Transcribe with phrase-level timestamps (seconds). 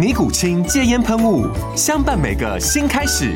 [0.00, 1.46] 尼古清戒烟喷雾，
[1.76, 3.34] 相伴每个新开始。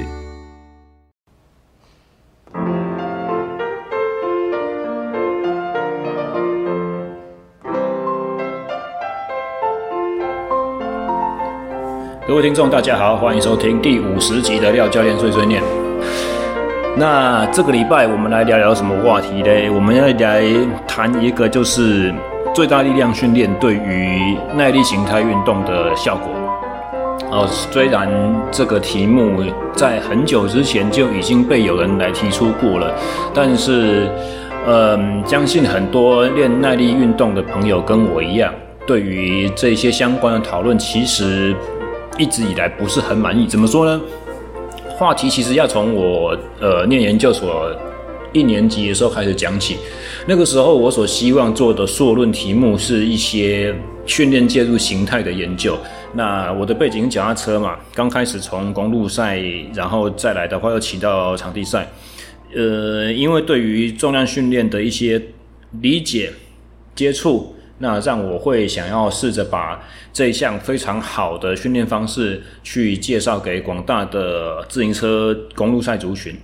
[12.26, 15.62] 各位听众，大家好，欢迎收听第五十集的廖教练碎碎念。
[16.96, 19.68] 那这个礼拜我们来聊聊什么话题呢？
[19.68, 20.42] 我们要来
[20.88, 22.10] 谈一个，就是
[22.54, 26.43] 最大力量训练对于耐力形态运动的效果。
[27.30, 28.08] 哦，虽然
[28.50, 29.42] 这个题目
[29.74, 32.94] 在很久之前就已经被有人来提出过了，
[33.34, 34.08] 但是，
[34.66, 38.54] 嗯，相信很多练耐力运动的朋友跟我一样，
[38.86, 41.54] 对于这些相关的讨论，其实
[42.18, 43.46] 一直以来不是很满意。
[43.46, 44.00] 怎么说呢？
[44.96, 47.68] 话题其实要从我呃念研究所
[48.34, 49.78] 一年级的时候开始讲起。
[50.26, 55.78] 那个时候，我所希望做的硕论题目是一些训练介入形态的研究。
[56.12, 59.40] 那我的背景脚踏车嘛，刚开始从公路赛，
[59.74, 61.88] 然后再来的话又骑到场地赛。
[62.54, 65.20] 呃，因为对于重量训练的一些
[65.80, 66.32] 理解、
[66.94, 69.82] 接触，那让我会想要试着把
[70.12, 76.36] 这一项非常好的训练方式去介绍给广大的自行车公路赛族群。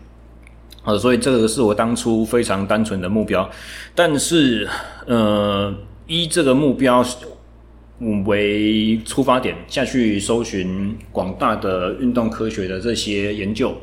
[0.84, 3.48] 呃，所以这个是我当初非常单纯的目标。
[3.94, 4.68] 但是，
[5.06, 5.74] 呃，
[6.06, 7.04] 依这个目标。
[8.24, 13.76] 为出发点下去搜寻广大的运动科学的这些研究，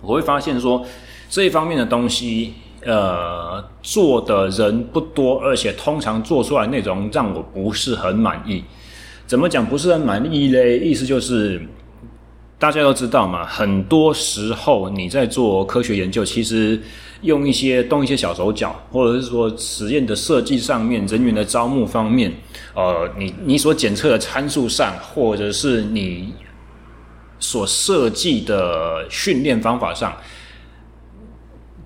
[0.00, 0.84] 我会发现说
[1.28, 2.54] 这一方面的东西，
[2.84, 8.64] 呃，做的人不多，而且通常做出来内容让我不是很满意。
[9.28, 10.80] 怎么讲不是很满意嘞？
[10.80, 11.62] 意思就是
[12.60, 16.80] 大家都知道嘛，很多时候你在做科学研究，其实。
[17.22, 22.32] 用一些动一些小手脚，或者是说实验的设计上面、人员的招募方面，
[22.74, 26.32] 呃，你你所检测的参数上，或者是你
[27.38, 30.16] 所设计的训练方法上，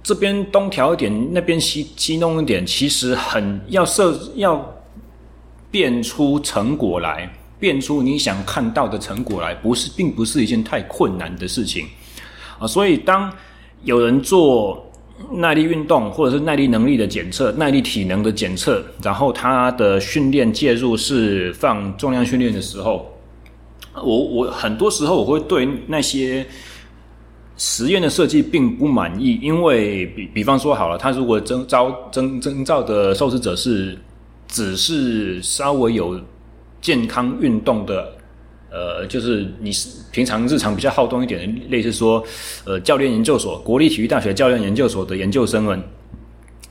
[0.04, 4.76] 这边东调一点，那边西西弄一点，其实很要设要
[5.68, 7.28] 变出成果来，
[7.64, 11.86] 变出你想看到的成果来，不是并不是一件太困难的事情
[12.58, 13.32] 啊，所以当
[13.82, 14.82] 有人做。
[15.30, 23.06] 耐力运动或者是耐力能力的检测、耐力体能的检测，然后他的训练介入是放重量训练的时候，
[23.94, 26.44] 我我很多时候我会对那些
[27.56, 33.96] 实验的设计并不满意，因为比比方说好了，他如果征招征征召的受试者是
[34.48, 36.20] 只是稍微有
[36.84, 38.12] 健康运动的。
[38.76, 42.20] 呃，就是你是平常日常比较好动一点的，类似说，
[42.64, 45.78] 呃，教练研究所、国立体育大学教练研究所的研究生们，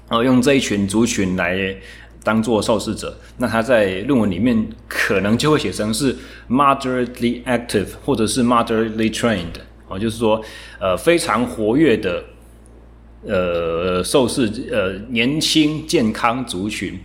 [0.09, 1.73] 然后用这一群族群来
[2.21, 6.13] 当做受试者，那他在论文里面可能就会写成是
[6.49, 9.55] moderately active 或者是 moderately trained，
[9.87, 10.43] 哦，就是说，
[10.81, 12.21] 呃，非常活跃的，
[13.25, 16.99] 呃，受试，呃，年轻健康族群。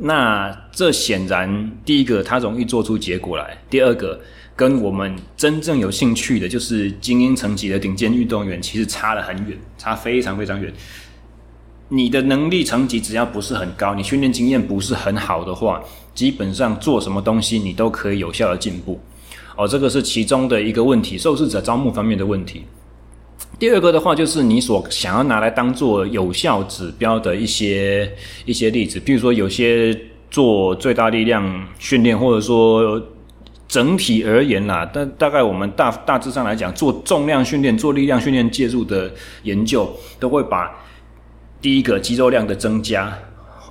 [0.00, 4.18] 那这显然，第一个，它容易做出结果来；第二个，
[4.54, 10.72] 跟我们真正有兴趣的，就是精英层级的顶尖运动员，其实差得很远，差非常非常远。
[11.88, 15.82] 你的能力层级只要不是很高，你训练经验不是很好的话，
[16.14, 19.00] 基本上做什么东西你都可以有效的进步。
[19.56, 22.64] 哦，这个是其中的一个问题，受试者招募方面的问题。
[23.58, 28.08] 第二个的话，就是你所想要拿来当做有效指标的一些
[28.44, 29.98] 一些例子，比如说有些
[30.30, 33.02] 做最大力量训练，或者说
[33.66, 39.10] 整体而言啦，但大概我们大大致上来讲，做重量训练、做力量训练介入的
[39.42, 39.90] 研究，
[40.20, 40.70] 都会把
[41.60, 43.12] 第一个肌肉量的增加，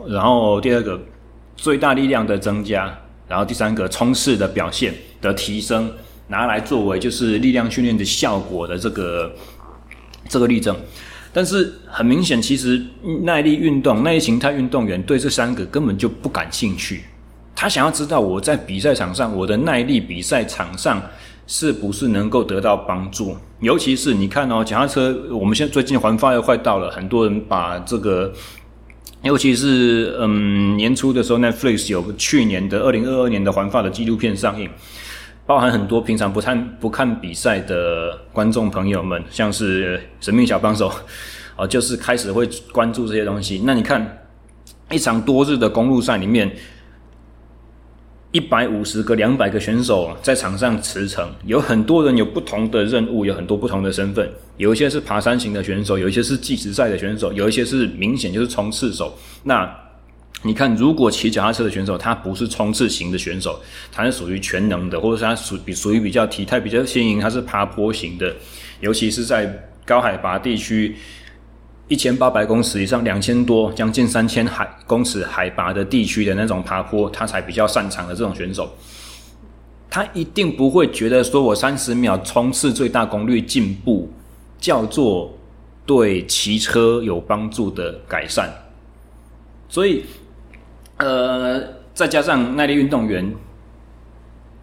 [0.10, 1.00] 然后第二个
[1.56, 2.94] 最大力量的增加，
[3.26, 5.90] 然后第三个冲刺的表现的提升，
[6.28, 9.32] 拿来作为就是力量训练的效果的这个。
[10.30, 10.76] 这个例证。
[11.34, 12.82] 但是很明显，其实
[13.24, 17.04] 耐力运动、耐力形态运动员对这三个根本就不感兴趣。
[17.56, 21.02] 他想要知道我在比赛场上，我的耐力比赛场上
[21.46, 23.36] 是不是能够得到帮助。
[23.60, 28.32] 尤其是你看哦，脚踏车，我们现在最近环法又快到了，很多人把这个，
[29.24, 34.70] 尤其是嗯年初的时候，Netflix 有去年的二零二二年的环法的纪录片上映。
[35.48, 40.92] 包含很多平常不看不看比赛的观众朋友们，像是神秘小帮手，
[41.56, 43.62] 啊， 就是开始会关注这些东西。
[43.64, 44.26] 那你看，
[44.92, 46.54] 一场多日的公路赛里面，
[48.34, 59.18] 一百五十个、两百个选手在场上驰骋，有很多人有不同的任务，有很多不同的身份，有一些是爬山型的选手，有一些是计时赛的选手，有一些是明显就是冲刺手。
[59.44, 59.74] 那
[60.48, 63.60] 你看，如果骑脚踏车的选手，他不是冲刺型的选手，
[63.92, 68.34] 他是属于全能的，或者是他属比属于比较体态比较轻盈，他是爬坡型的，
[68.80, 69.46] 尤其是在
[69.86, 70.96] 高海拔地区，
[71.90, 78.74] 一千八百公尺以上，两千多，将近三千海公尺海拔的地区的那种爬坡，他才比较擅长的这种选手，
[79.90, 84.10] 他一定不会觉得说我三十秒冲刺最大功率进步
[84.60, 85.38] 叫做
[85.86, 88.50] 对骑车有帮助的改善，
[89.68, 90.06] 所以。
[90.98, 91.62] 呃，
[91.94, 93.34] 再加上耐力运动员，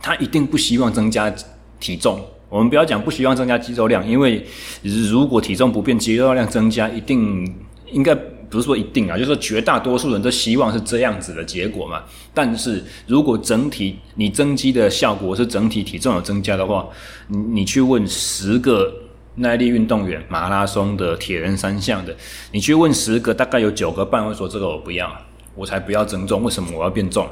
[0.00, 1.32] 他一定不希望增加
[1.80, 2.20] 体重。
[2.48, 4.44] 我们不要讲不希望增加肌肉量，因为
[4.82, 7.52] 如果体重不变，肌肉量增加，一定
[7.90, 12.02] 应该不是说一定啊，就是绝大多数人都希望是这样子的结果嘛。
[12.32, 16.86] 但是如果整体你增肌的效果是整体体重有增加的话，
[17.26, 18.92] 你你去问十个
[19.36, 22.14] 耐力运动员，马拉松的、铁人三项的，
[22.52, 25.10] 你去问十个，大概有九个半会说这个我不要。
[25.54, 27.28] 我才不要增重，为什么我要变重？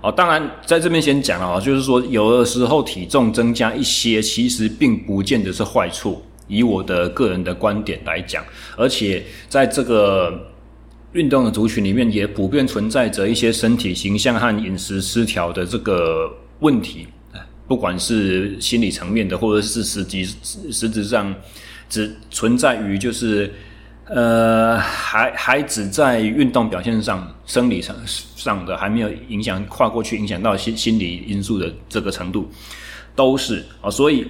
[0.00, 6.20] 哦，当然在这边先讲啊，就是说有的时候体重增加一些，其实并不见得是坏处。
[6.48, 8.44] 以我的个人的观点来讲，
[8.76, 10.50] 而且在这个
[11.12, 16.28] 运动的族群里面，也普遍存在着一些身体形象和饮食失调的这个
[16.58, 17.06] 问题，
[17.68, 20.24] 不管是心理层面的，或者是实际
[20.70, 21.32] 实质上
[21.88, 23.52] 只存在于就是。
[24.14, 32.46] 呃，还还只在运动表现上、生理上上的，还没有影响跨过去，影响到心心理因素的这个程度，
[33.16, 33.88] 都是啊。
[33.90, 34.26] 所以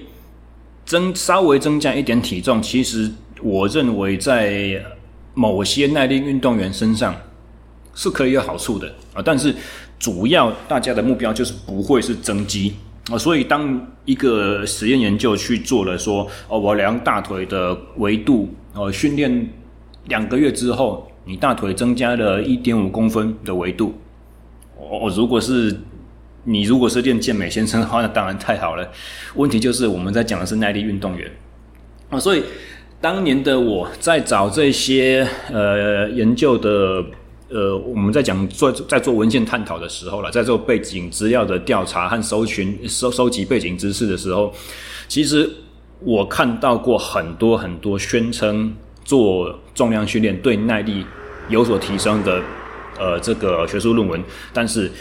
[0.85, 4.81] 增稍微增加一点体重，其实我认为在
[5.33, 7.13] 某些耐力运动员身上
[7.93, 9.21] 是可以有好处的啊。
[9.21, 9.53] 但是
[9.99, 12.73] 主要大家的目标就是不会是增肌
[13.11, 13.17] 啊。
[13.17, 19.45] 所以当一个实验研究去做了说，哦，我量大腿的维度，哦，训练。
[20.05, 23.93] 两个月之后，你大腿增加了一点五公分的维度。
[24.77, 25.73] 哦，如果是
[26.43, 28.85] 你如果是练健美先生的话，那当然太好了。
[29.35, 31.31] 问题就是我们在讲的是耐力运动员
[32.09, 32.43] 啊，所以
[32.99, 37.01] 当年的我在找这些呃研究的
[37.47, 44.53] 呃，我们在讲做在做文献探讨的时候了，在做背景资料的调查和搜寻收收集背景知识的时候，
[45.07, 45.49] 其实
[46.01, 48.75] 我看到过很多很多宣称。
[49.05, 51.05] 做重量训练对耐力
[51.49, 52.41] 有所提升的，
[52.99, 54.23] 呃，这个学术论文，
[54.53, 54.91] 但是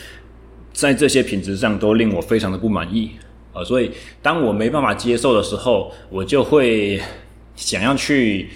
[0.73, 3.11] 在这些品质上都令我非常的不满意，
[3.53, 3.91] 呃，所以
[4.23, 7.01] 当我没办法接受的时候，我就会
[7.55, 8.49] 想要去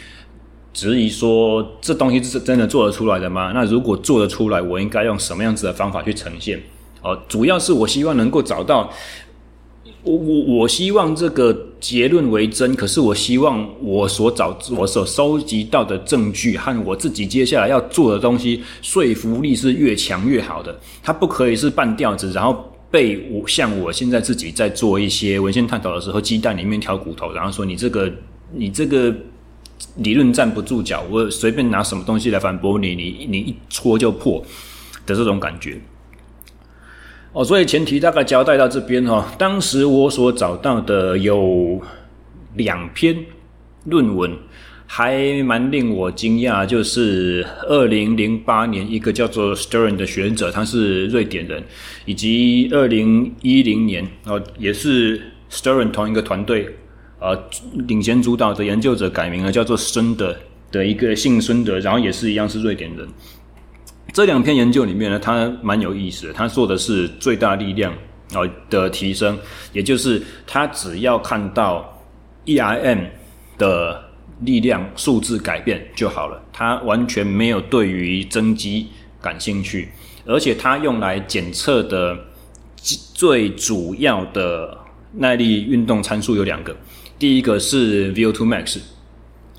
[0.72, 3.52] 质疑说，这东西是真的做得出来的吗？
[3.54, 6.58] 那如果做得出来，我应该用什么样子的方法去呈现？
[7.02, 8.90] 哦、呃，主要是我希望能够找到。
[10.06, 20.78] 我我我希望这个结论为真，可是我希望我所找我所收集到的证据和我自己接下来要做的东西说服力是越强越好的。
[21.02, 28.08] 它不可以是半吊子，然后被我像我现在自己在做一些文献探讨的时候，鸡蛋里面挑骨头，然后说你这个
[28.54, 29.12] 你这个
[29.96, 34.40] 理论站不住脚，我随便拿什么东西来反驳你，你你一戳就破
[35.04, 35.80] 的这种感觉。
[37.36, 39.30] 哦，所以前提大概交代到这边哈。
[39.36, 41.78] 当时我所找到的有
[42.54, 43.14] 两篇
[43.84, 44.32] 论文，
[44.86, 51.62] 还蛮令我惊讶，就是二零零八年一个叫做 Stern 的学者，他是瑞典人，
[52.06, 56.74] 以及二零一零年哦，也是 Stern 同一个团队
[57.20, 57.38] 呃
[57.86, 60.34] 领衔主导的研究者改名了，叫做孙德
[60.72, 63.06] 的一个姓孙德，然后也是一样是瑞典人。
[64.16, 66.32] 这两篇研究里面呢，它蛮有意思的。
[66.32, 67.92] 它做的是最大力量
[68.32, 69.38] 哦的提升，
[69.74, 72.02] 也就是它只要看到
[72.46, 73.08] EIM
[73.58, 74.02] 的
[74.40, 78.86] 力量数字改变就好了，它完全没有对于增肌
[79.20, 79.90] 感兴趣。
[80.24, 82.16] 而且它用来检测的
[83.12, 84.78] 最主要的
[85.12, 86.74] 耐力运动参数有两个，
[87.18, 88.78] 第一个是 VO2 max，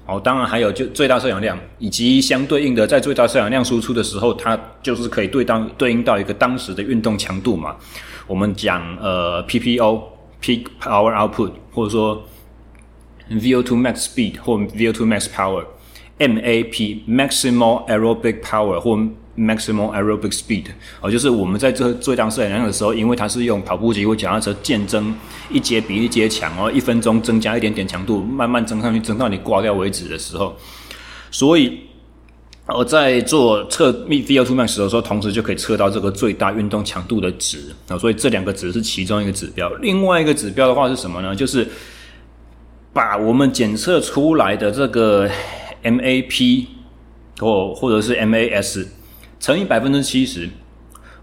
[0.07, 7.75] 哦，当然还有就最大摄氧量，以及相对应的在最大摄氧量输出的时候，它就是可以对当对应到一个当时的运动强度嘛。
[8.25, 10.01] 我们讲呃 PPO
[10.41, 12.23] peak power output，或者说
[13.29, 18.97] VO2 max speed 或 VO2 max power，MAP maximal aerobic power 或
[19.37, 20.65] Maximum aerobic speed，
[20.99, 25.13] 哦，就是我们在这最大摄氧量的时候，因为它是用跑步机或脚踏车渐增，
[25.51, 30.55] 一阶比一阶强哦，一分钟增加一点点强度，慢慢增上去，增到你挂掉为止的时候，
[31.29, 31.81] 所以
[32.65, 39.71] 我在做测 VO2 max 的时候，同时就可以测到这个最大运动强度的值啊，所以这两个值是其中一个指标。
[39.75, 41.35] 另外一个指标的话是什么呢？
[41.35, 41.67] 就是
[42.91, 45.29] 把我们检测出来的这个
[45.83, 46.65] MAP
[47.37, 48.87] 或或者是 MAS。
[49.39, 50.49] 乘以百分之七十，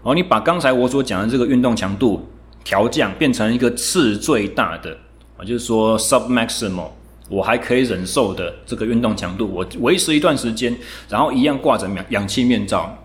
[0.01, 2.27] 哦，你把刚才我所讲的这个运动强度
[2.63, 4.97] 调降，变成一个次最大的，
[5.37, 6.89] 啊，就是说 sub maximal，
[7.29, 10.75] 我还可以忍受的这个运动强度，我维持一段时间，
[11.09, 12.97] 然后一样挂着氧氧气面罩，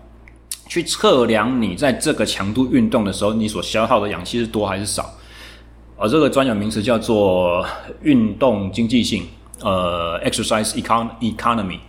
[0.69, 5.13] 去测量你在这个强度运动的时候，你所消耗的氧气是多还是少，
[5.97, 7.65] 而这个专有名词叫做
[8.01, 9.27] 运动经济性，
[9.61, 11.79] 呃，exercise econ economy。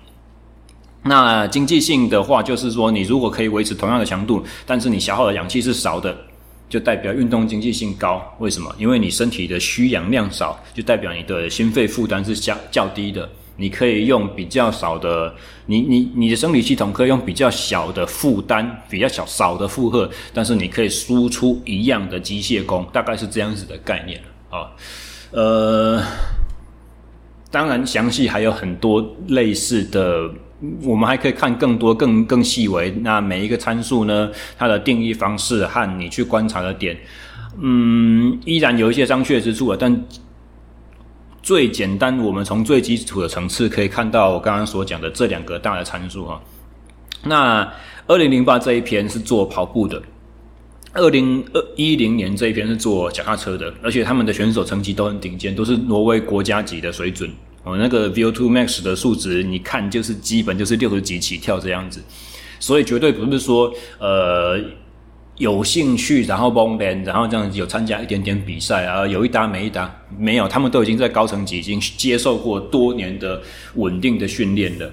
[1.04, 6.16] 那经济性的话，就是说，你如果可以维持同样的强度，但是你消耗的氧气是少的，
[6.68, 8.22] 就代表运动经济性高。
[8.38, 8.72] 为什么？
[8.78, 13.28] 因为你身体的需氧量少，就代表你的心肺负担是较较低的。
[13.56, 15.34] 你可以用比较少的，
[15.66, 24.70] 你你你的生理系统可以用比较小的负担，比较小少的负荷，但是你可以输出一样的机械功，大概是这样子的概念啊。
[25.32, 26.00] 呃，
[27.50, 30.30] 当然详细还有很多类似的。
[30.84, 32.90] 我们还可以看更多、更更细微。
[33.00, 36.96] 那每一个参数呢，它的定义方式和你去观察的点，
[37.60, 39.76] 嗯，依然有一些商榷之处啊。
[39.78, 40.04] 但
[41.42, 46.40] 最简单，我们从最基础的层次可以看到我刚刚所讲的这两个大的参数哈。
[47.24, 47.72] 那
[48.06, 50.00] 二零零八这一篇是做跑步的，
[50.92, 57.28] 二零二一零年这一篇是做脚踏车的，而且他们的选手成绩都很顶尖，都是挪威国家级的水准。
[57.64, 62.02] 哦，那个 VO2 max 的数值，你看就是基本就是六十几起跳这样子，
[62.58, 64.58] 所以绝对不是说呃
[65.36, 73.40] 有兴趣然后蹦练，然后这样有参加一点点比赛啊，有一搭没一搭，没有，他们都已经在高层级已经接受过多年的
[73.76, 74.90] 稳定的训练了。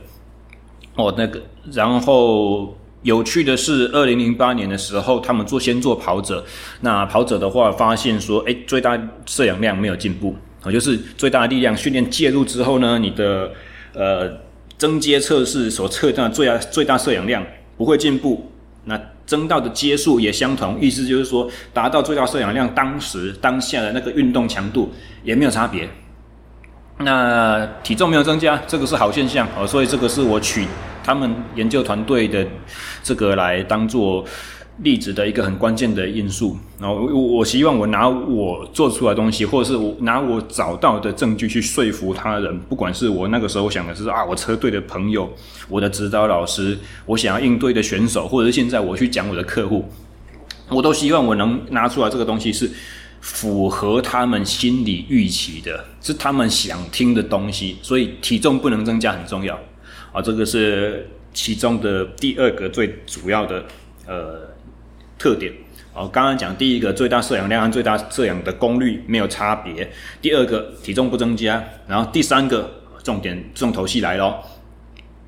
[0.96, 6.44] 哦，那个，然后有趣的是，二零零八年的时候，他们做先做跑者，
[6.82, 10.36] 那跑者的话发现说，诶，最大摄氧量没有进步。
[10.62, 13.50] 啊，就是最大的力量训练介入之后呢，你的
[13.94, 14.30] 呃
[14.78, 17.46] 增阶测试所测到的最大最大摄氧量
[17.78, 18.52] 不会进步，
[18.84, 24.92] 那增到的阶数也相同，意思就是说达到最大摄氧量当时当下的那个运动强度
[25.24, 25.88] 也没有差别，
[26.98, 30.66] 那体重没有增加，这个是好现象哦，所以这个是我取
[31.04, 32.46] 他们研究团队的
[33.02, 34.26] 这个来当做。
[34.82, 45.30] 例子的一个很关键的因素，然后我我希望我拿我做出来的东西，或者是我拿我找到的证据去说服他人，不管是我那个时候想的是啊，我车队的朋友，
[45.68, 49.84] 我的指导老师，我想要应对的选手，或者是现在我去讲我的客户，
[50.70, 52.72] 我都希望我能拿出来这个东西是
[53.20, 59.60] 符合他们心理预期的，是他们想听的东西，所以体重不能增加很重要
[60.14, 63.66] 啊，这个是其中的第二个最主要的
[64.08, 64.48] 呃。
[65.20, 65.54] 特点，
[65.94, 74.42] 哦，刚刚讲第一个最大摄氧量和最大摄氧的功率没有差别，第二个体重不增加，然后第三个重点重头戏来咯，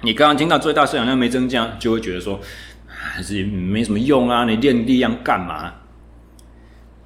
[0.02, 2.40] 你刚刚听到最大摄氧量没增加，就会觉得说
[2.88, 5.74] 还是没什么用啊，你练力量干嘛？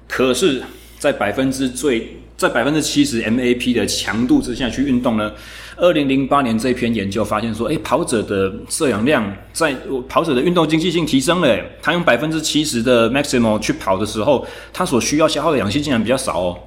[0.08, 0.62] 可是，
[0.98, 5.32] 在百分之最在百分之七十 MAP 的强度之下去运动呢？
[5.76, 9.76] 二零零八年这篇研究发现说，诶，跑者的摄氧量在
[10.08, 16.58] 跑者的运动经济性提升了，他用百分之七十的 maximum 去跑的时候，他所需要消耗的氧气竟然比较少哦，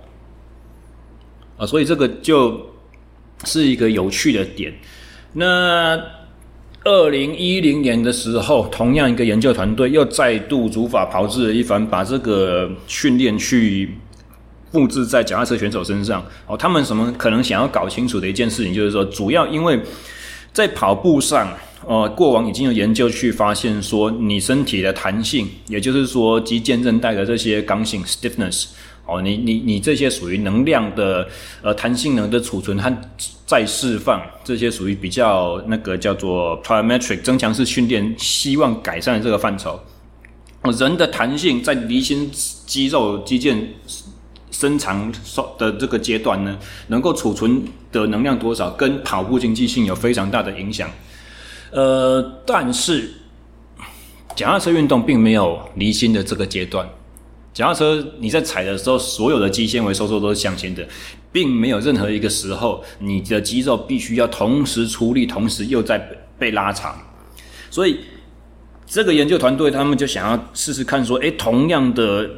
[1.57, 2.69] 啊，所以这个就
[3.45, 4.71] 是一个有趣的点。
[5.33, 5.99] 那
[6.83, 13.97] 二零一零年的时候，同样一个研究团队又再度主法炮制了一番，把这个训练去。
[14.71, 19.79] 复制在脚踏车选手身上哦，他们什么可能想要搞清楚的一件事情，就是说，主要因为
[20.53, 21.51] 在跑步上，
[21.87, 28.67] 呃，过往已经有研究去发现说，你身体的弹性，也就是说肌腱韧带的这些刚性 （stiffness），
[29.05, 31.27] 哦，你你你这些属于能量的
[31.63, 32.95] 呃弹性能的储存和
[33.47, 39.79] 再释放，这些属于比较那个叫做 plyometric 增强式训练，希望改善的这个范畴。
[40.77, 42.29] 人的弹性在离心
[42.67, 43.57] 肌肉肌腱。
[44.51, 45.11] 伸长
[45.57, 50.89] 的这个阶段呢，能够储存的能量多少，跟跑步经济性有非常大的影响。
[51.71, 53.11] 呃，但是
[54.35, 56.87] 脚踏车运动并没有离心的这个阶段。
[57.53, 60.87] 脚踏车你在踩的时候，所有的肌纤维收缩都是向前的，
[61.31, 65.97] 并没有任何一个时候你的肌肉必须要同时出力，同时又在
[66.37, 66.97] 被拉长。
[67.69, 67.99] 所以
[68.87, 72.29] 这个研究团队他们就想要试试看，说，诶，同样的。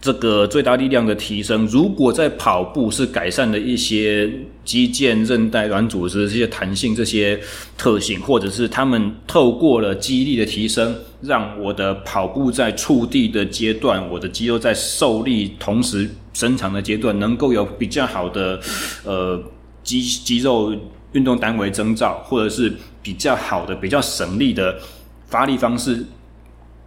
[0.00, 4.30] 这个最大力量的提升，如果在跑步是改善了一些
[4.64, 7.38] 肌腱、韧带、软组织这些弹性这些
[7.76, 18.60] 特性，或者是他们透过了肌力的提升，让我的跑步在触地的阶段，我的肌肉在受力同时伸长的阶段，能够有比较好的
[19.04, 19.42] 呃
[19.82, 20.72] 肌肌肉
[21.12, 24.78] 运动单位征兆，或者是比较好的、比较省力的
[25.26, 26.04] 发力方式。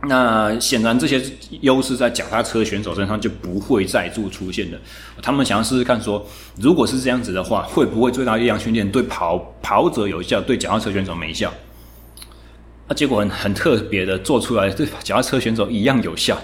[0.07, 1.21] 那显然这些
[1.61, 4.77] 优势在脚踏车选手身上就不会再度出现了。
[5.21, 6.25] 他们想要试试看说，
[6.57, 11.53] 如果是这样子的话，会不会最大力量训练对跑跑者有效，对脚踏车选手没效？
[12.87, 16.35] 那结果很很特别的做出来，对脚踏车选手一样有效。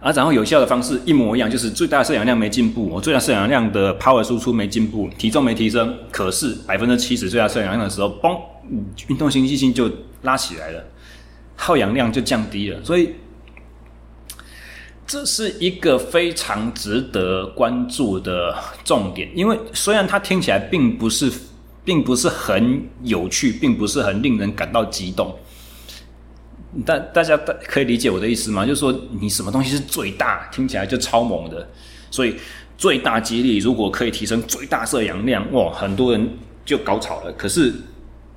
[0.00, 8.38] 啊，然后有效的方式一模一样，就是最大摄氧量没进步，我最大摄氧量的 power 输出没进步，体重没提升，可是百分之七十最大摄氧量的时候，嘣，
[9.08, 9.90] 运动经济性就
[10.22, 10.84] 拉起来了。
[11.58, 13.14] 耗氧量就降低了，所以
[15.06, 19.28] 这是一个非常值得关注的重点。
[19.34, 21.32] 因为虽然它听起来并不是，
[21.84, 25.34] 并不是很有趣，并不是很令人感到激动，
[26.84, 28.66] 但大家大可以理解我的意思吗？
[28.66, 31.68] 就是说，你什么东西是最大，听起来就超猛的。
[32.10, 32.36] 所以
[32.76, 36.28] 最大几率如果可以提升最大摄氧量，哇，很多人
[36.64, 37.32] 就高潮了。
[37.32, 37.72] 可是。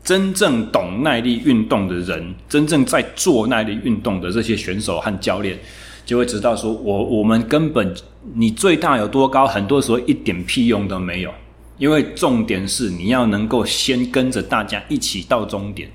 [0.09, 5.55] 真正懂耐力运动的人，真正在做耐力运动的这些选手和教练，
[6.03, 7.93] 就会知道说，我我们根本
[8.33, 11.31] 你最大有多高，很多时候一点屁用都没有。
[11.77, 15.87] 因为重点是你要能够先跟着大家一起到终点，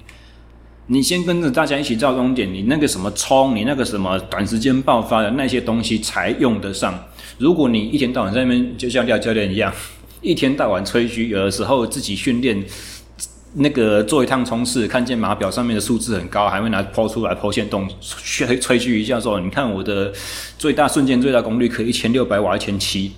[0.87, 6.97] 你先跟着大家一起到终点，你那个什么冲，你那个什么短时间爆发的那些东西才用得上。
[7.39, 9.75] 如果你一天到晚在那边，就像廖教练一样，
[10.23, 12.65] 一天到晚吹嘘，有的时候自己训练。
[13.57, 20.13] 那个做一趟冲刺，看见码表上面的数字很高，还会拿 po 出来 po 限动吹吹嘘一下说：“你看我的
[20.59, 23.13] 最大瞬间最大功率可以一千六百瓦一千七，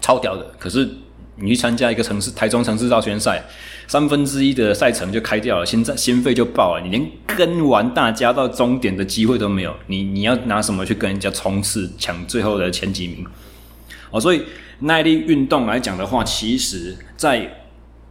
[0.00, 0.88] 超屌的。”可是
[1.36, 3.44] 你去参加一个城市台中城市绕圈赛，
[3.86, 9.72] 三分之一的赛程就开掉了，心脏心肺就爆了，你连跟完大家到终点的机会都没有。
[9.86, 13.24] 你你要拿什么去跟人家冲刺抢最后的前几名？
[14.10, 14.42] 哦，所以
[14.80, 17.57] 耐力运动来讲的话，其实在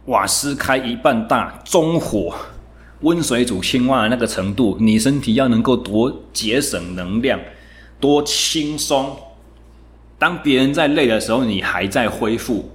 [0.08, 2.34] 瓦斯开一半大，中火
[3.00, 7.38] 温水煮青蛙的那个程度，你身体要能够多节省能量，
[8.00, 9.14] 多轻松。
[10.18, 12.70] 当别人在累的时候，你还在恢复，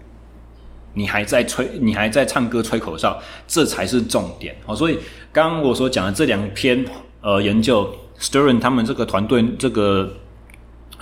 [0.94, 4.56] 你还在吹，你还在唱歌吹口哨，这才是重点。
[4.64, 5.00] 好，所以
[5.32, 6.86] 刚刚我所讲的这两篇
[7.22, 10.14] 呃研究，Stern 他们这个团队，这个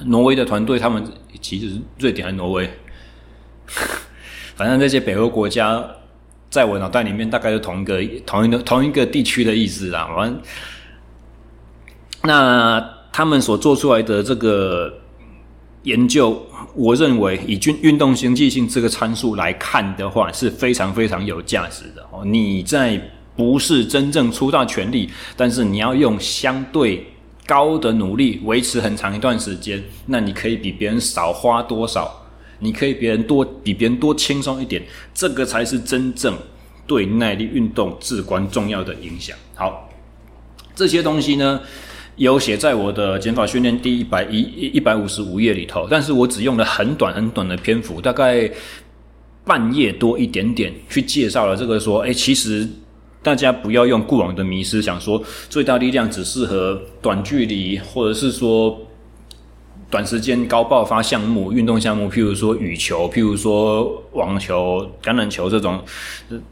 [0.05, 1.03] 挪威的团队，他们
[1.41, 2.69] 其实瑞典还是挪威，
[4.55, 5.85] 反正这些北欧国家。
[6.51, 10.07] 在我脑袋里面，大概是同一个、同一个、同一个地区的意思啦。
[10.15, 10.41] 完，
[12.23, 14.93] 那他们所做出来的这个
[15.83, 22.25] 研究，我认为以运运动经济性这个参数来看的话，是非常非常有价值的哦。
[22.25, 23.01] 你在
[23.33, 27.07] 不是真正出到全力，但是你要用相对
[27.47, 32.20] 高的努力维持很长一段时间，那你可以比别人少花多少？
[32.63, 34.81] 你可以别人多比别人多轻松一点，
[35.15, 36.37] 这个才是真正
[36.85, 39.35] 对耐力运动至关重要的影响。
[39.55, 39.89] 好，
[40.75, 41.59] 这些东西呢，
[42.17, 44.41] 有写在我的减法训练第一百一
[44.75, 48.47] 一百五十五页里头，但是我只用了很短很短的篇幅，大概
[49.43, 52.69] 半页多一点点，去介绍了这个说，诶，其实
[53.23, 55.19] 大家不要用过往的迷思，想说
[55.49, 58.79] 最大力量只适合短距离，或者是说。
[59.91, 65.83] 短时间高爆发项目、运动项目，譬如说羽球，譬如说网球、橄榄球这种，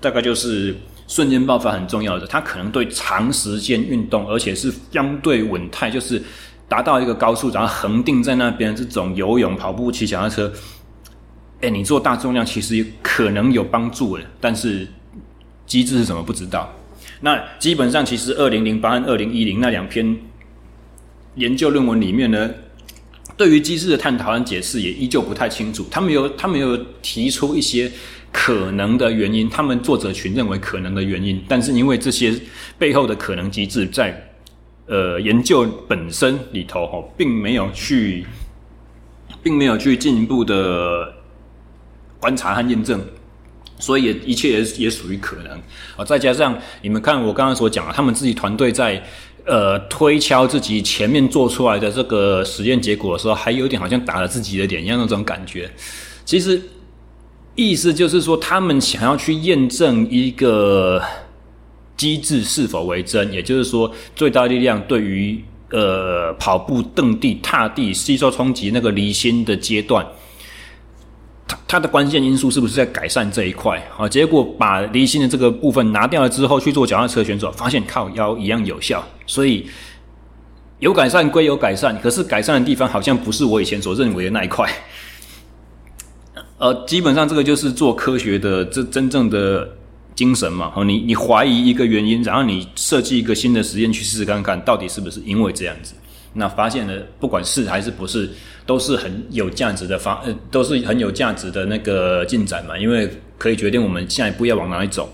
[0.01, 0.75] 大概就是
[1.07, 2.27] 瞬间爆发很重要的。
[2.27, 6.21] 它可能对长时间运动，而且是相对稳态，就是
[6.67, 8.75] 达到一个高速，然后恒定在那边。
[8.75, 10.51] 这种游泳、跑步、骑脚踏车，
[11.61, 14.85] 哎，你做大重量其实可能有帮助的，但是
[15.65, 16.69] 机制是什么不知道。
[17.21, 20.17] 那基本上，其实二零零八和二零一零那两篇
[21.35, 22.49] 研究论文里面呢。
[23.39, 25.87] 对于机制的探讨和解释也依旧不太清楚。
[25.89, 27.89] 他们有，他们有提出一些
[28.33, 32.37] 可能的原因，他们作者群认为可能的原因，但是因为这些
[32.77, 34.29] 背后的可能机制在
[34.87, 38.25] 呃研究本身里头哈，并没有去
[39.41, 41.13] 并没有去进一步的
[42.19, 43.01] 观察和验证，
[43.79, 45.57] 所以也一切也也属于可能
[45.95, 46.03] 啊。
[46.03, 49.01] 再加上你们看我刚刚所讲的，他们自己团队在
[49.49, 55.69] 呃推敲自己前面做出来的这个实验结果的时候，还有点好像打了自己的脸一样那种感觉。
[56.23, 56.61] 其实
[57.55, 61.01] 意思就是说，他们想要去验证一个
[61.97, 65.43] 机制是否为真，也就是说，最大力量对于。
[65.71, 70.03] 呃，跑步、蹬地、踏地、吸收冲击那个离心的阶段，
[71.67, 73.77] 它的关键因素是不是在改善这一块？
[73.97, 79.67] 啊，结果把离心的这个部分拿掉了之后，去做脚踏车选手，发现靠腰一样有效，所以
[80.79, 84.69] 有改善归有改善，可是改善的地方好像不是我以前所认为的那一块。
[86.57, 89.69] 呃，基本上这个就是做科学的这真正的。
[90.15, 95.93] 精神嘛，哦，你你怀疑一个原因，然后你设计一个新的实验去试试看看，到底是不是因为这样子？
[96.33, 98.29] 那发现了，不管是还是不是，
[98.65, 105.11] 都是很有价值的发，呃，都是很有价值的那个进展嘛，因为可以决定我们下一步要往哪里走。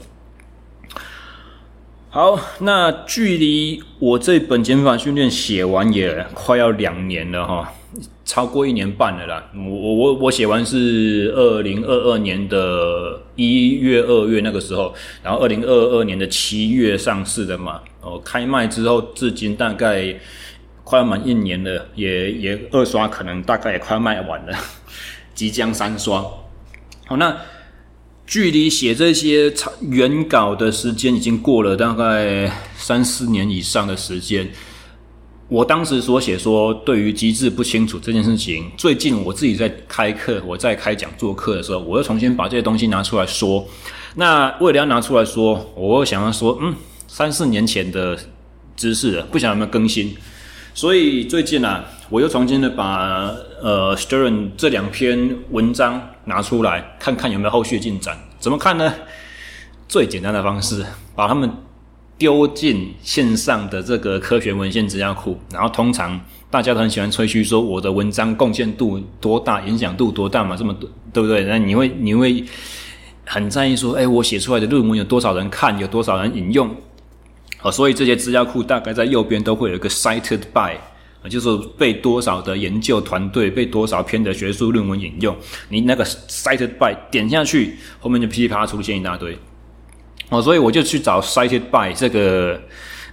[2.10, 7.74] 好，那距离我这本减法训练写完也快要两年了哈。
[8.26, 20.14] 超过一年半了啦，我我我我写完是二零二二年的一月二月那个时候，然后二零二二年的七月上市的嘛，哦，开卖之后至今大概
[20.86, 24.58] 快要满一年了，也也二刷可能大概也快卖完了，
[25.36, 26.22] 即将三刷。
[27.08, 27.36] 好，那
[28.28, 34.50] 距离写这些原稿的时间已经过了大概三四年以上的时间。
[35.48, 43.68] 我当时所写说，对于机制不清楚这件事情，最近我自己在开课，我在开讲座课的时候，我又重新把这些东西拿出来说。
[44.16, 46.74] 那为了要拿出来说，我又想要说，嗯，
[47.08, 48.18] 三四年前的
[48.76, 50.16] 知识了，不想有没有更新。
[50.76, 58.16] 所以最近啊，我又重新的把呃 Stern 这两篇文章拿出来，看看有没有后续进展。
[58.40, 58.94] 怎么看呢？
[59.88, 60.86] 最简单的方式，
[61.16, 61.50] 把他们。
[62.18, 66.18] 丢进线上的这个科学文献资料库，然后通常
[66.50, 71.44] 大家都很喜欢吹嘘说我的文章贡献度多大，影响度多大嘛，这么多，对不对？
[71.44, 72.42] 那你会你会
[73.26, 76.74] 很在意说，哎，我写出来的论文有多少人看，有多少人引用？
[77.62, 80.78] 哦，所以这些资料库大概在右边都会有一个 cited by，
[81.30, 85.36] 就是被多少的研究团队，被多少篇的学术论文引用。
[85.70, 89.38] 你那个 cited by 点下去，后面就噼里啪啦出现一大堆。
[90.30, 92.62] 哦，所以我就去找 cited by 这个，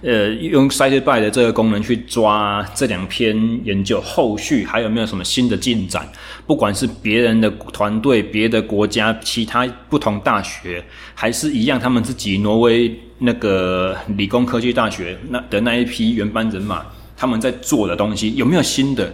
[0.03, 6.05] 呃，用 cited by 的这个功能去抓这两篇研究后续还有没有什么新的进展，
[6.45, 10.83] 不管是别人的团队、别的国家、其他不同大学，
[11.15, 16.85] 还是一样他们自己挪威那个理工科技大学那的那一批原班人马，
[17.15, 19.09] 他们在做的东西有没有新的？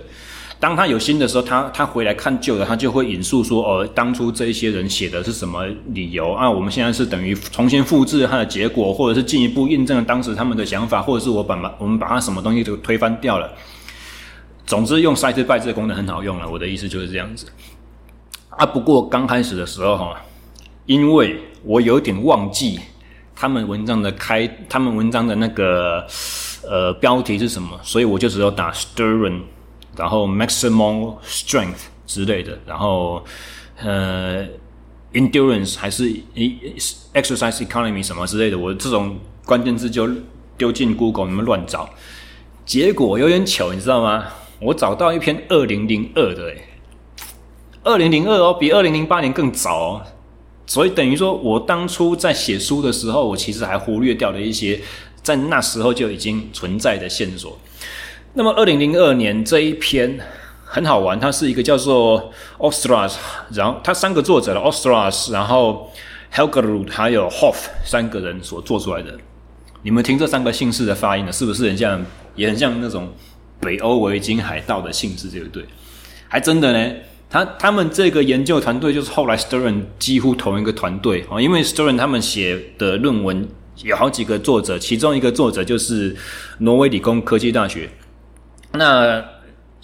[0.60, 6.52] 当他有新的时候，他他回来看旧的，他就会引述说：“哦，当初这一些人写的是什么理由啊？
[6.52, 13.50] 我们现在是等于重新复制他的结果，或者是进一步印证了当时他们的想法，或者是我把把我们把他什么东西都推翻掉了。
[14.66, 16.50] 总之，用 cited by 这功能很好用了。
[16.50, 17.48] 我的意思就是这样子
[18.50, 18.66] 啊。
[18.66, 20.22] 不过刚开始的时候哈，
[20.86, 22.78] 因为我有点忘记
[23.34, 26.06] 他们文章的开，他们文章的那个
[26.70, 29.40] 呃标题是什么，所以我就只有打 Stern。
[30.00, 33.22] 然后 maximum strength 之类的，然后
[33.82, 34.46] 呃
[35.12, 36.10] endurance 还是
[37.14, 40.10] exercise economy 什么之类的，我这种关键字就
[40.58, 41.90] 丢进 Google 里面乱找，
[42.66, 44.26] 结果有点糗，你知道吗？
[44.62, 46.64] 我找到一篇二零零二的，诶，
[47.84, 50.02] 二零零二哦，比二零零八年更早哦，
[50.66, 54.80] 所以等于说我当初在写书的时候，我其实还忽略掉了一些
[55.22, 57.58] 在那时候就已经存在的线索。
[58.34, 60.20] 那么，二零零二年这一篇
[60.64, 63.16] 很好玩，它是一个叫做 Ostras，
[63.52, 65.92] 然后它三个作者的 Ostras，然后
[66.34, 69.18] Helgerud 还有 Hoff 三个人所做出来的。
[69.82, 73.12] 你们听这三个姓氏的发音呢，是不是很像，也很像那种
[73.60, 75.66] 北欧维京海盗的姓氏，对不对？
[76.28, 76.96] 还真的呢，
[77.32, 83.48] 他他们这个研究团队就是后来 Stern 几乎同一个团队啊，因为 Stern 他们写的论文
[83.84, 86.16] 有好几个作者，其中一个作者就是
[86.60, 87.90] 挪威理工科技大学。
[88.74, 89.24] 那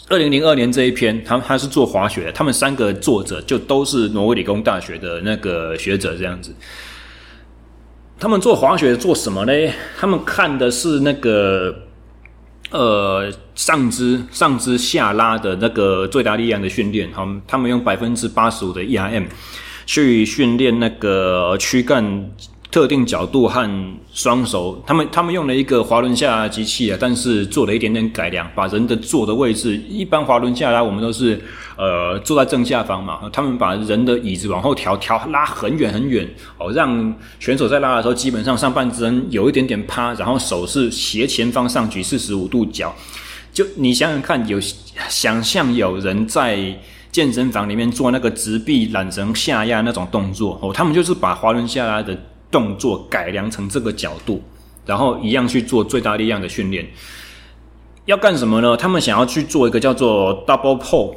[0.09, 6.53] 二零零二年这一篇，他他是做滑雪的，他们三个作者就都是挪威理工大学的那个学者这样子。
[8.19, 9.51] 他们做滑雪做什么呢？
[9.97, 11.75] 他们看的是那个
[12.69, 17.11] 呃上肢上肢下拉的那个最大力量的训练。
[17.11, 19.25] 他们他们用百分之八十五的 ERM
[19.85, 22.31] 去训练那个躯干
[22.75, 31.41] 特定角度和双手，他们他们用了一个滑轮下机器啊，但是做了一点点改良，把人的坐的位置，一般滑轮下拉我们都是
[31.77, 42.93] 呃坐在正下方嘛，他们把人的椅子往后调调拉很远很远哦，让选手在拉的时候基本上上半身有一点点趴，然后手是斜前方上举四十五度角，
[43.53, 44.59] 就你想想看，有
[45.07, 46.77] 想象有人在。
[47.11, 52.13] 健身房里面做那个直臂缆绳下压那种动作哦，他们就是把滑轮下拉的
[52.51, 54.41] 动作改良成这个角度，
[54.85, 56.87] 然后一样去做最大力量的训练。
[58.05, 58.77] 要干什么呢？
[58.77, 61.15] 他们想要去做一个叫做 double pole，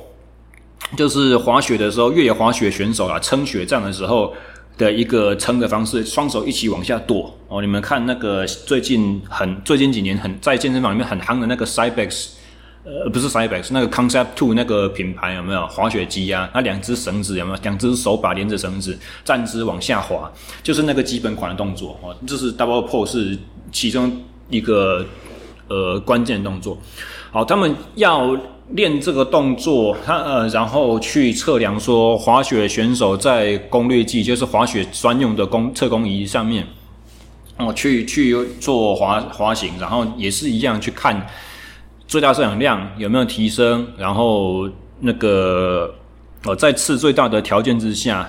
[0.97, 4.33] 就是滑雪的时候，越野滑雪选手啊撑雪杖的时候
[4.79, 7.61] 的一个撑的方式，双手一起往下跺哦。
[7.61, 12.38] 你们看那个最近很最近几年很在健身房里面很夯的那个 Cybex。
[12.85, 16.49] 呃，不是 Cybex，那个 Concept Two 那个品牌有没有滑雪机啊？
[16.55, 17.59] 那两只绳子有没有？
[17.63, 20.31] 两只手把连着绳子，站姿往下滑，
[20.63, 22.17] 就是那个基本款的动作哦。
[22.27, 23.37] 这是 Double Pole 是
[23.71, 24.11] 其中
[24.49, 25.05] 一个
[25.69, 26.79] 呃关键动作。
[27.31, 28.35] 好，他们要
[28.71, 36.67] 练这个动作，他呃，然后去测量说滑雪选手在功率计，就是滑雪专用的功测功仪上面，
[37.59, 41.27] 哦，去去做滑滑行，然后也是一样去看。
[42.09, 43.87] 最大摄氧量有没有提升？
[43.97, 44.69] 然后
[44.99, 45.95] 那个
[46.45, 48.29] 哦，在次最大的条件之下，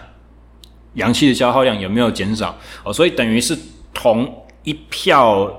[0.96, 2.56] 氧气的消耗量有没有减少？
[2.84, 3.58] 哦，所以等于是
[3.94, 4.32] 同
[4.64, 5.52] 一票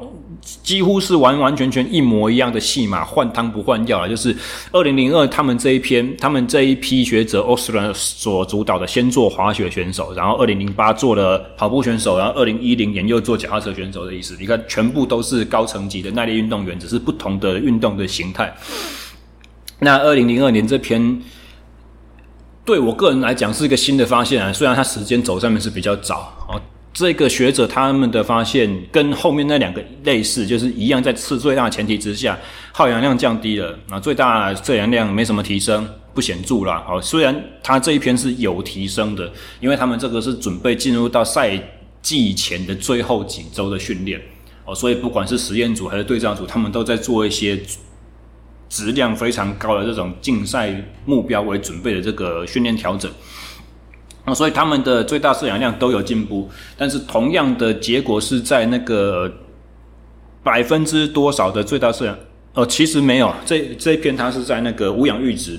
[0.62, 4.08] 几乎是完完全全一模一样的戏码，换汤不换药了。
[4.08, 4.34] 就是
[4.72, 14.36] 二零零二他们这一篇，他们这一批学者奥斯兰所主导的，先做滑雪选手，然后二零零八做了跑步选手，然后二零一零年又做脚踏车选手的意思。
[14.38, 18.54] 你看，全部都是高层级的耐力运动员，只是不同的运动的形态。
[19.80, 21.20] 那二零零二年这篇，
[22.64, 26.60] 对我个人来讲是一个新的发现啊，虽然它时间轴上面是比较早哦。
[26.92, 32.37] 这个学者他们的发现跟后面那两个类似，就是一样，在次最大前提之下，
[32.72, 36.85] 耗氧量降低了，那，最大摄氧量没什么提升，不显著啦。
[36.88, 41.57] 哦，虽然他这一篇是有提升的，因为他们这个是准备进入到赛
[42.03, 44.20] 季前的最后几周的训练，
[44.64, 47.57] 哦，所以不管是实验组还是对照组，他们都在做一些
[48.68, 50.74] 质量非常高的这种竞赛
[51.07, 53.11] 目标为准备的这个训练调整。
[54.35, 59.28] 所以他们的最大摄氧量都有进步，但是同样的结果是在那个
[60.44, 62.16] 百分之多少的最大摄氧？
[62.54, 65.59] 哦，其实没有，这这一篇它是在那个无氧阈值，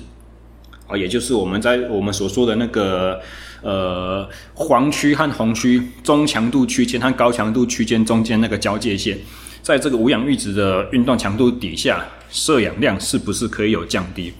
[0.87, 3.19] 啊，也就是我们在我们所说的那个
[3.61, 9.17] 呃黄区和红区中强度区间和高强度区间中间那个交界线，
[9.61, 14.31] 在这个无氧阈值的运动强度底下，摄氧量是不是可以有降低？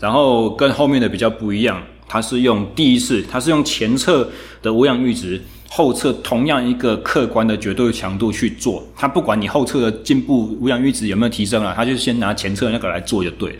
[0.00, 1.80] 然后跟后面的比较不一样。
[2.08, 4.30] 它是用第一次，它是用前侧
[4.62, 8.86] 的无氧阈值，后侧同样一个客观的绝对强度去做。
[8.96, 13.58] 它不管你后侧的进步无氧阈值有没有提升了，它就先拿前侧那个来做就对了。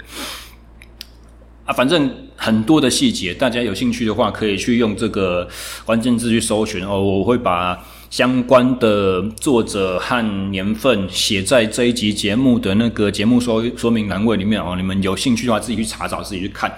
[1.65, 5.49] 啊，反正很多的细节，大家有兴趣的话，可以去用这个
[5.85, 7.03] 关键字去搜寻哦。
[7.03, 7.77] 我会把
[8.09, 14.75] 相关的作者和年份写在这一集节目的那个节目说说明栏位里面哦。
[14.77, 16.73] 你们有兴趣的话，自己去查找，自己去看。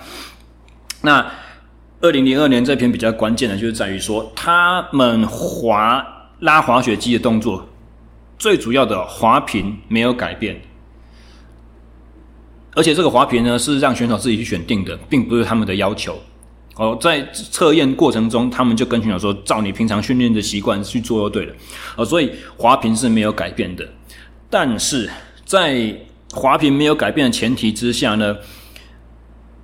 [1.03, 1.31] 那。
[2.01, 6.07] 二零零二年这篇比较关键的，就是在于说，他们滑
[6.41, 7.69] 拉滑雪机的动作，
[8.39, 10.61] 最主要的滑频没有改变，
[12.75, 16.17] 而且这个滑频呢是让选手自己去选定的，并不是他们的要求。
[16.77, 21.55] 哦，在测验过程中，他们就跟选手说，照你平常训练的习惯去做就对了。
[21.97, 23.85] 哦，所以滑频是没有改变的，
[24.49, 25.11] 但是
[25.45, 25.93] 在
[26.31, 28.37] 滑频没有改变的前提之下呢，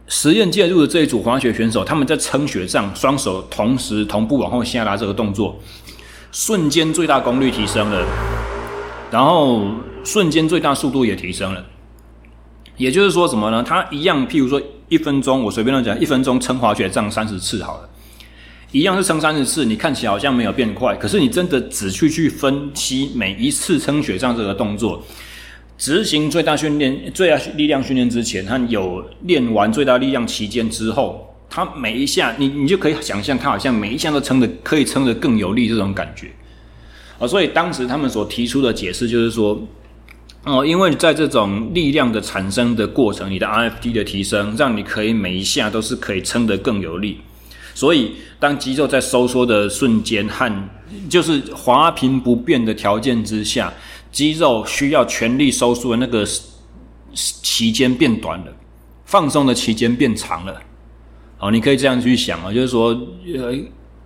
[0.07, 5.59] 实验介入的这一组滑雪选手，他们在撑雪杖，双手同时同步往后下拉这个动作，
[6.31, 8.07] 瞬间最大功率提升了，
[9.11, 9.65] 然后
[10.05, 11.65] 瞬间最大速度也提升了。
[12.77, 13.63] 也就是说什么呢？
[13.63, 17.89] 他一样，譬如说一分钟，我随便乱讲，一分钟撑滑雪杖三十次好了，
[18.73, 25.03] 一样是撑三十次，你看起来好像没有变快，可是你真的只去去分析每一次撑雪杖这个动作。
[25.77, 36.29] 执行最大训练、最大力量训练之前，和有练完最大力量期间之后，他每一下，你你就可以想象，他好像每一下都撑得可以撑得更有力这种感觉
[37.19, 37.27] 啊。
[37.27, 39.61] 所以当时他们所提出的解释就是说，
[40.45, 47.19] 哦，因为在这种力量的产生的过程，你的 RFD 的提升，让你可以每一下都是可以撑得更有力。
[47.75, 50.69] 所以当肌肉在收缩的瞬间和
[51.09, 53.73] 就是滑频不变的条件之下。
[54.15, 56.25] 肌肉需要全力收缩的那个
[57.13, 58.53] 期间变短了，
[59.05, 60.63] 放松的期间变长了。
[61.37, 62.97] 好，你可以这样去想啊，就是说，
[63.37, 63.53] 呃，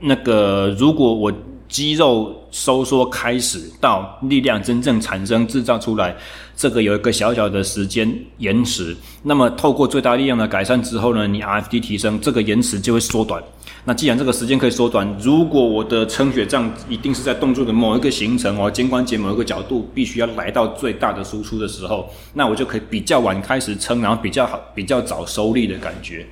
[0.00, 1.30] 那个如果我
[1.68, 6.16] 肌肉收缩开始到力量真正产生制造出来，
[6.56, 8.96] 这个有一个小小的时间延迟。
[9.22, 13.42] 那么透过最大力量的改善之后呢，你 RFD 提升，这个延迟就会缩短。
[13.84, 26.26] 那既然这个时间可以缩短，如果我的撑血杖一定是在动作的某一个行程哦，肩关节某一个角度必须要来到最大的输出的时候，那我就可以比较晚开始撑，然后比较好、比较早收力的感觉。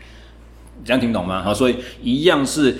[0.86, 1.42] 这样听懂吗？
[1.42, 2.74] 好，所以一样是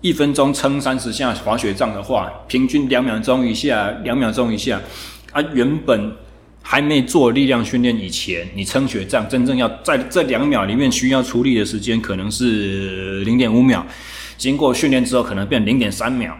[0.00, 4.80] 一分钟撑三十下滑雪杖的话，平均两秒钟一下，两秒钟一下。
[5.30, 6.12] 啊，原本
[6.60, 13.86] 还没做力量训练以前，你撑雪杖真正要在这两秒里面需要出力的时间可能是零点五秒，
[14.36, 16.36] 经过训练之后可能变零点三秒。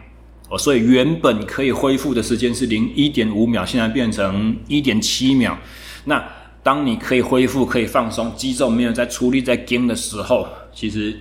[0.50, 5.56] 哦，所以原本可以恢复的时间是零一点五秒，现在变成一点七秒。
[6.04, 6.22] 那
[6.62, 10.46] 当你可以恢复、可以放松，肌肉没有在出力、在紧的时候。
[10.74, 11.14] 其实，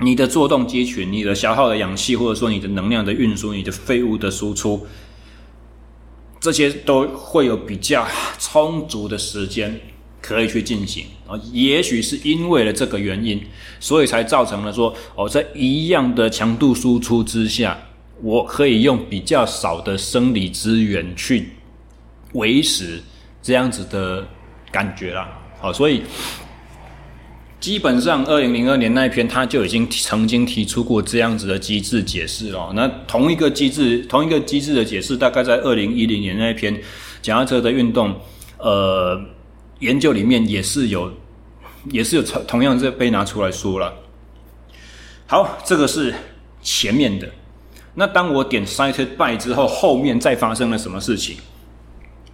[0.00, 4.86] 你的作动肌群、你的消耗的氧气，或者说你的能量的运输、你的废物的输出，
[6.40, 8.06] 这些都会有比较
[8.38, 9.78] 充足的时间
[10.22, 11.38] 可以去进行啊。
[11.52, 13.42] 也许是因为了这个原因，
[13.80, 17.78] 所以才造成了说，哦，在一样的强度输出之下，
[18.22, 21.50] 我可以用比较少的生理资源去
[22.32, 23.02] 维持
[23.42, 24.26] 这样子的
[24.72, 25.38] 感觉啦。
[25.60, 26.02] 好，所以。
[27.60, 32.72] 基本上，二零零二年那一篇他就已经曾经提出过这样子的机制解释了。
[32.74, 36.80] 那同一个机制，同一个机制的解释，大概在二零一零年那一篇
[37.20, 38.14] 脚踏车的运动，
[38.58, 39.20] 呃，
[39.80, 41.12] 研究里面也是有，
[41.90, 43.92] 也是有同样这被拿出来说了。
[45.26, 46.14] 好，这个是
[46.62, 47.28] 前面的。
[47.94, 51.36] 那当我点 cited by 之后，后面再发生了什么事情？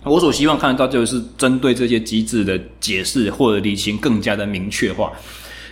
[0.04, 5.10] 我所希望看得到就是针对这些机制的解释或者理清更加的明确化。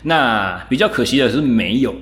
[0.02, 1.94] 那比较可惜的是没有，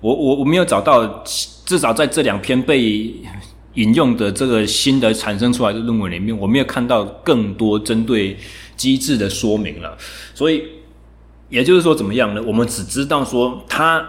[0.00, 1.24] 我我我没有找到，
[1.64, 3.14] 至少在这两篇被
[3.74, 8.36] 引用的这个新的产生出来的论文里面，我没有看到更多针对
[8.76, 9.96] 机制的说明了。
[10.34, 10.62] 所以
[11.48, 12.42] 也就是说怎么样呢？
[12.46, 14.06] 我们只知道说它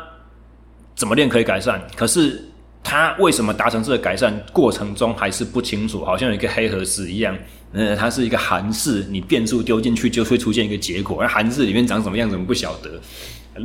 [0.96, 2.50] 怎么练可以改善，可是。
[2.84, 6.04] 他为什么达成这个改善过程中还是不清楚？
[6.04, 7.36] 好像有一个黑盒子一样，
[7.72, 13.02] 呃，它是一个函式，你变数丢进去就会出现一个结果，而函式里面长什么样子我们不晓得，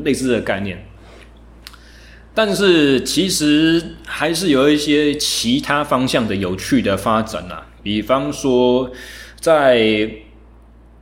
[0.05, 0.83] 类似的概念。
[2.33, 8.89] 但是其实还是有一些其他方向的有趣的发展啊，比方说
[9.41, 10.09] 在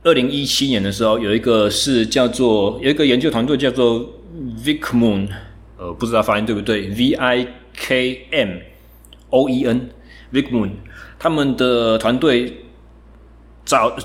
[0.03, 4.03] 二零一七年的时候，有一个是叫做有一个研究团队叫做
[4.65, 5.27] Vikmoon，
[5.77, 7.47] 呃，不知道发音对不对，V I。
[7.77, 8.49] K M
[9.29, 10.71] O E N，Vick Moon，
[11.17, 12.65] 他们的团队
[13.63, 13.95] 找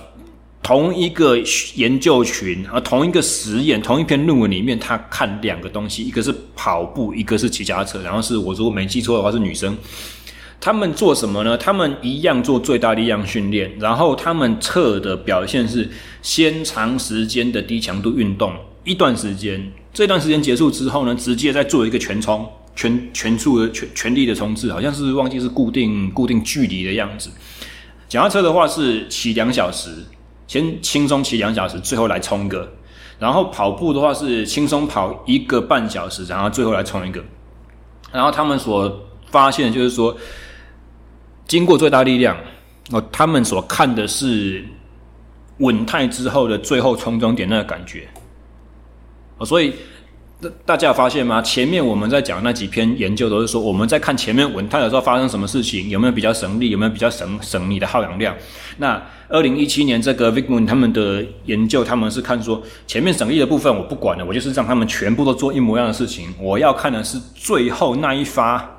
[0.62, 1.36] 同一个
[1.74, 9.76] 研究群啊，同一个实验，同一篇论文里面，他看两个东西，一个是跑步，一个是骑脚踏车，然后是我如果没记错的话是女生。
[10.60, 11.58] 他们做什么呢？
[11.58, 15.90] 他们一样做最大力量训练，然后他们测的表现是
[16.22, 18.54] 先长时间的低强度运动
[18.84, 22.48] 一段时间，这段时间结束之后呢，直接再做一个全冲。
[22.74, 27.30] 全全速的全全力的冲刺，好像是忘记是固定固定距离的样子。
[28.08, 29.90] 脚踏车的话是骑两小时，
[30.46, 32.70] 先轻松骑两小时，最后来冲一个。
[33.18, 37.22] 然后跑步的话是轻松跑一个半小时，然后最后来冲一个。
[38.10, 40.16] 然后他们所发现的就是说，
[41.46, 42.36] 经过最大力量，
[42.90, 44.64] 哦，他们所看的是
[45.58, 48.08] 稳态之后的最后冲终点那个感觉。
[49.38, 49.74] 哦，所以。
[50.64, 51.40] 大家有发现吗？
[51.40, 58.34] 前面我们在讲那几篇研究都是说，我们在看前面稳态的时候发生什么事情，有没有比较省力，有没有比较省省你的耗氧量。
[58.78, 66.28] 那二零一七年这个 Vikmoon 他们的研究，他们是看说前面省力的部分我不管了，我就是让他们全部都做一模一样的事情。
[66.40, 68.78] 我要看的是最后那一发，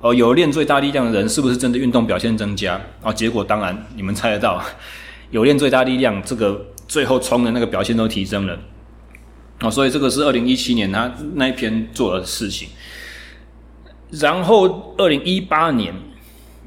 [0.00, 2.80] 哦，有练最大力量的人是不是真的运动表现增加？
[3.02, 4.62] 哦，结果当然你们猜得到，
[5.30, 8.58] 有练最大力量，这个最后冲的那个表现都提升了。
[9.60, 12.68] 哦，所以这个是二零一七年他那一篇做的事情。
[14.10, 15.92] 然后二零一八年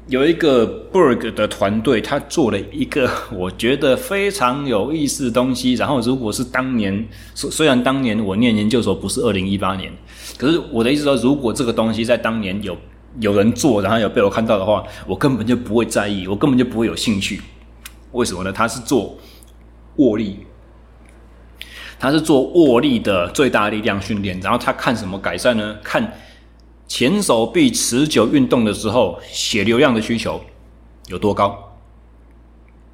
[0.08, 5.72] 有一个 Berg 的团队，他做了一个我觉得非常有意思的东西。
[5.74, 9.90] 然后如果是当年，虽然当年我念研究所不是二零一八年，
[10.36, 12.76] 可是我的意思说，如果这个东西在当年有
[13.20, 17.40] 有人做，然后有被我看到的话，我根本就不会在意，我根本就不会有兴趣。
[18.12, 18.52] 为什么呢？
[18.52, 19.16] 他是做
[19.96, 20.38] 握力。
[22.02, 25.76] 他是做握力的最大力量训练，然后他看什么改善呢？
[25.84, 26.12] 看
[26.88, 30.40] 前手臂持久运动的时候血流量的需求
[31.06, 31.56] 有多高。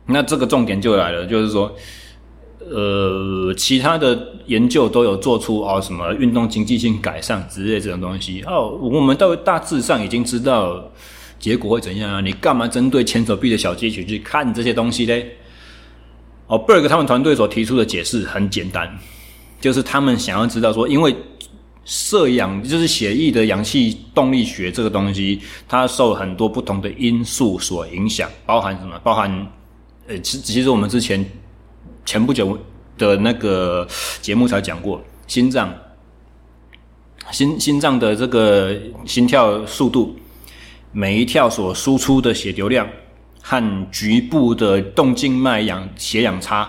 [0.05, 1.75] 那这个重点就来了，就是说，
[2.71, 10.85] 呃，其他的研究都有做出哦，什么运动经济性改善之类这种东西哦，我们都大致上已经知道
[11.39, 12.21] 结果会怎样啊？
[12.21, 15.39] 你干嘛针对前手臂的小肌群去看这些东西嘞？
[16.49, 18.99] 哦，Berg 他们团队所提出的解释很简单，
[19.61, 21.15] 就是他们想要知道说，因为
[21.85, 28.99] 摄氧就是血液的氧气动力学这个东西，它受很多不同的因素所影响，包含什么？
[29.05, 29.47] 包含
[30.09, 31.25] 呃，其其实我们之前。
[32.07, 32.59] 前不久
[32.97, 33.87] 的那个
[34.23, 35.71] 节目才讲过，心脏、
[37.31, 38.75] 心心脏的这个
[39.05, 40.17] 心跳速度，
[40.91, 42.89] 每一跳所输出的血流量
[43.49, 46.69] 和局部的动静脉氧血氧差，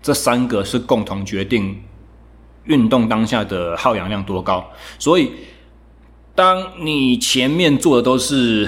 [0.00, 1.78] 这三个是共同决定
[2.64, 4.66] 运动当下的耗氧量多高。
[4.98, 5.30] 所以，
[6.34, 8.66] 当你前面做的都是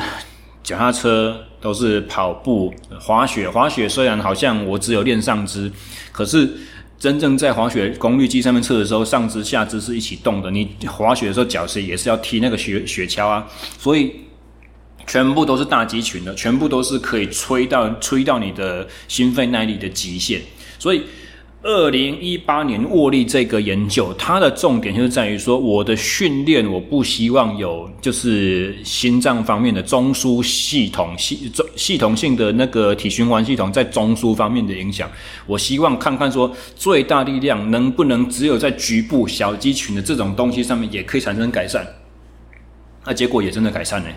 [0.63, 1.45] 脚踏车。
[1.61, 3.51] 都是跑步、滑雪。
[3.51, 5.69] 滑雪虽然好像我只有练上肢，
[6.13, 6.49] 可是
[6.97, 10.49] 真正在滑雪功率计上面测的时候，上肢、下肢是一起动的。
[10.53, 13.45] 你滑雪的时候，脚是也是要踢那个雪雪橇啊，
[13.77, 14.15] 所以
[15.09, 20.41] 全部都是大肌群的，全部都是可以吹到吹到你的心肺耐力的极限，
[20.79, 21.03] 所以。
[21.61, 35.11] 二零一八年握力这个研究，它的重点就是在于说，我的训练我不希望有就是心脏方面的中枢系统系中系统性的那个体循环系统在中枢方面的影响。
[35.47, 41.85] 我希望看看说，最大力量能不能只有在局部小肌群的这种东西上面也可以产生改善。
[43.05, 44.09] 那结果也真的改善了。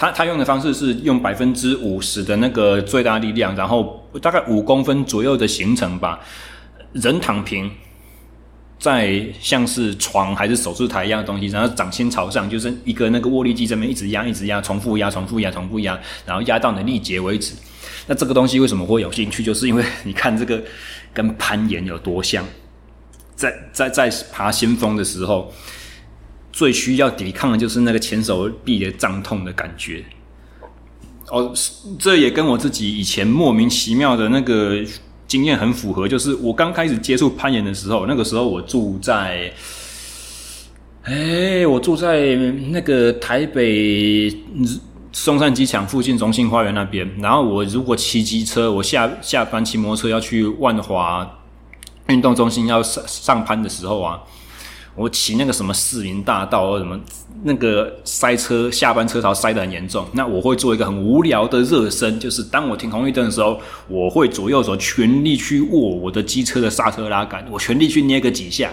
[0.00, 6.18] 他他用的方式是用百分之五十的那个最大力量，然后大概五公分左右的行程吧。
[6.94, 7.70] 人躺平，
[8.78, 17.52] 在像是床还是手术台一样的东西，然后掌心朝上，就是一个那个握力机这边一直压，一直压，重复压，重复压，重复压，然后压到你力竭为止。
[18.06, 19.44] 那这个东西为什么会有兴趣？
[19.44, 20.58] 就是因为你看这个
[21.12, 22.42] 跟攀岩有多像，
[23.36, 25.52] 在在在爬新峰的时候，
[26.52, 30.04] 最需要抵抗的就是那个前手臂的胀痛的感觉。
[31.28, 31.52] 哦，
[31.98, 34.84] 这也跟我自己以前莫名其妙的那个。
[35.30, 39.48] 经验很符合，就是我刚开始接触攀岩的时候，那个时候我住在，
[41.04, 42.34] 哎，我住在
[42.72, 44.28] 那个台北
[45.12, 47.08] 松山机场附近中心花园那边。
[47.20, 51.38] 然后我如果骑机车，我下下班骑摩托车要去万华
[52.08, 54.20] 运动中心要上上攀的时候啊。
[54.96, 56.98] 我骑那个什么市民大道或什么
[57.44, 60.04] 那个塞车，下班车潮塞得很严重。
[60.12, 68.70] 那我会做一个很无聊的热身，就是当我停红绿灯的时候，我会左右手全力去握我的机车的刹车拉杆，我全力去捏个几下，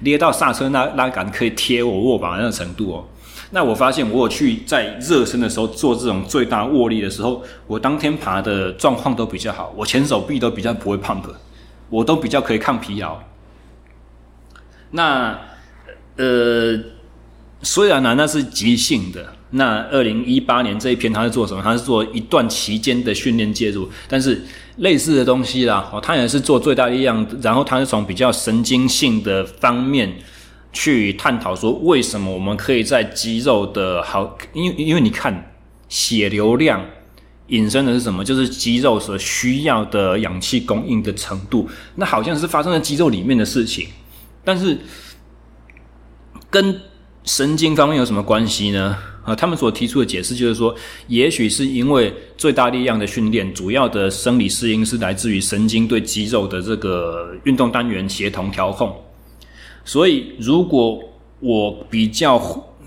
[0.00, 3.04] 捏到刹车那拉杆可以贴我握把那个程度哦。
[3.52, 11.22] 那我发现我去在热身的时候做这种最大握力的时候，我当天爬的状况都比较好，我前手臂都比较不会 pump，
[11.88, 13.18] 我都比较可以抗疲劳。
[14.90, 15.38] 那。
[16.16, 16.78] 呃，
[17.62, 19.34] 虽然呢，那是即兴的。
[19.52, 21.60] 那二零一八年这一篇他是做什么？
[21.60, 24.40] 他是做一段期间的训练介入，但是
[24.76, 30.18] 类似的东西啦，哦，他也是做最大力量，然后他是从比较神经性的方面
[30.72, 35.52] 去探讨说，为什么我们可以在肌肉的好，因为因为你看
[35.88, 36.86] 血流量
[37.48, 38.24] 引申的是什么？
[38.24, 43.88] 就是肌肉所需要的氧气供应的程度，那好像是发生在肌肉里面的事情，
[44.44, 44.78] 但是。
[46.50, 46.80] 跟
[47.24, 48.96] 神经方面有什么关系呢？
[49.24, 50.74] 啊，他们所提出的解释就是说，
[51.06, 58.94] 也许是因为最大力量的训练，主要的生理适应是来自于神经对肌肉的这个运动单元协同调控。
[59.84, 60.98] 所以，如果
[61.38, 62.42] 我比较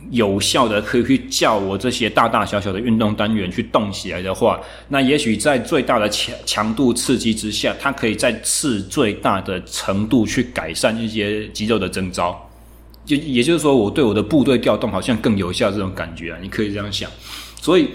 [0.09, 4.59] 有效的可以去叫我这些大大小小的运动单元去动起来的话，
[4.89, 12.49] 那也许在最大的强强度刺激之下，它可以在次最大的程度去改善一些肌肉的征召。
[13.05, 17.09] 就也就是说，我对我的部队调动好像更有效，这种感觉啊，你可以这样想。
[17.61, 17.89] 所以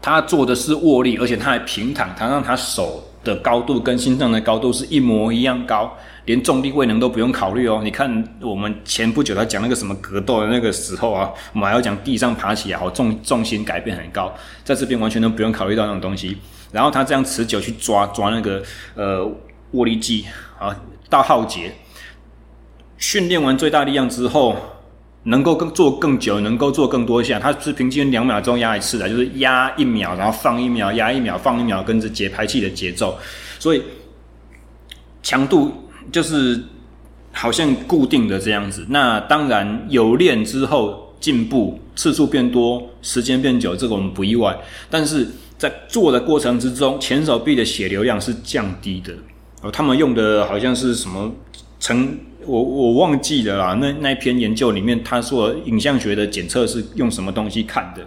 [0.00, 5.94] 他做的是握力，而且他还平躺，他让他手的高度跟心脏的高度是一模一样高，
[6.24, 7.80] 连重力位能都不用考虑哦。
[7.84, 14.32] 你看我们前不久他讲那个什么格斗的那个时候啊，我们还要讲地上爬起来，好重重心改变很高，
[14.64, 16.36] 在这边完全都不用考虑到那种东西。
[16.72, 18.62] 然后他这样持久去抓抓那个
[18.94, 19.26] 呃
[19.72, 20.24] 握力计
[20.58, 20.74] 啊，
[21.10, 21.72] 到浩劫。
[22.98, 24.56] 训练完最大力量之后，
[25.24, 27.38] 能够更做更久，能够做更多下。
[27.38, 33.18] 它是平均两秒钟压一次的，就是压一秒，然后放一秒，压一秒，放一秒，跟着节拍器的节奏。
[33.58, 33.82] 所以
[35.22, 35.72] 强度
[36.12, 36.62] 就是
[37.32, 38.86] 好像固定的这样子。
[38.88, 44.56] 那当然有练之后进步，次数变多，时间变久，这个我们不意外。
[44.88, 45.26] 但是
[45.58, 49.12] 在做的过程之中，前手臂的血流量是降低的。
[49.62, 51.32] 哦，他们用的好像是什么
[51.80, 52.16] 成
[52.46, 53.78] 我我忘记了啦。
[53.80, 58.06] 那那篇研究里面，他说影像学的检测是用什么东西看的？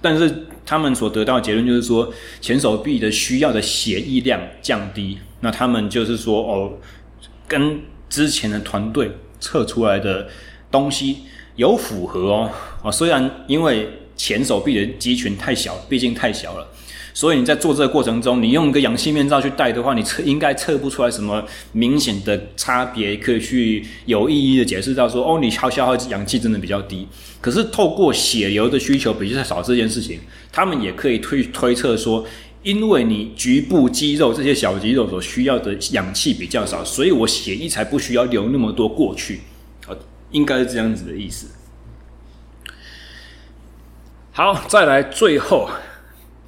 [0.00, 5.18] 但是他们所得到的结论就是说，前手臂的需要的血液量降低。
[5.40, 6.72] 那他们就是说，哦，
[7.48, 9.10] 跟之前的团队
[9.40, 10.28] 测出来的
[10.70, 11.18] 东西
[11.56, 12.50] 有符合哦。
[12.82, 16.68] 哦，虽然因为前手臂的肌群太小，毕竟太小了。
[17.16, 27.06] 所以你在做这个过程中，你用一个氧气面罩去戴的话，你测应该测不出来什么明显的差别，可以去有意义的解释到说，哦，你消消耗氧气真的比较低。
[27.40, 30.18] 可是透过血流的需求比较少这件事情，
[30.50, 32.26] 他们也可以推推测说，
[32.64, 39.42] 因为你局部肌肉这些小肌肉所需要的氧气比较少，所以我血液才不需要流那么多过去。
[39.86, 39.94] 啊，
[40.32, 41.46] 应该是这样子的意思。
[44.32, 45.70] 好，再来最后。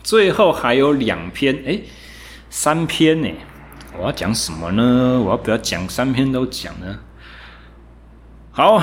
[0.06, 1.82] 最后还有两篇，诶，
[2.48, 3.28] 三篇呢？
[3.98, 5.20] 我要讲什么呢？
[5.20, 6.96] 我要不要讲三篇都讲呢？
[8.52, 8.80] 好，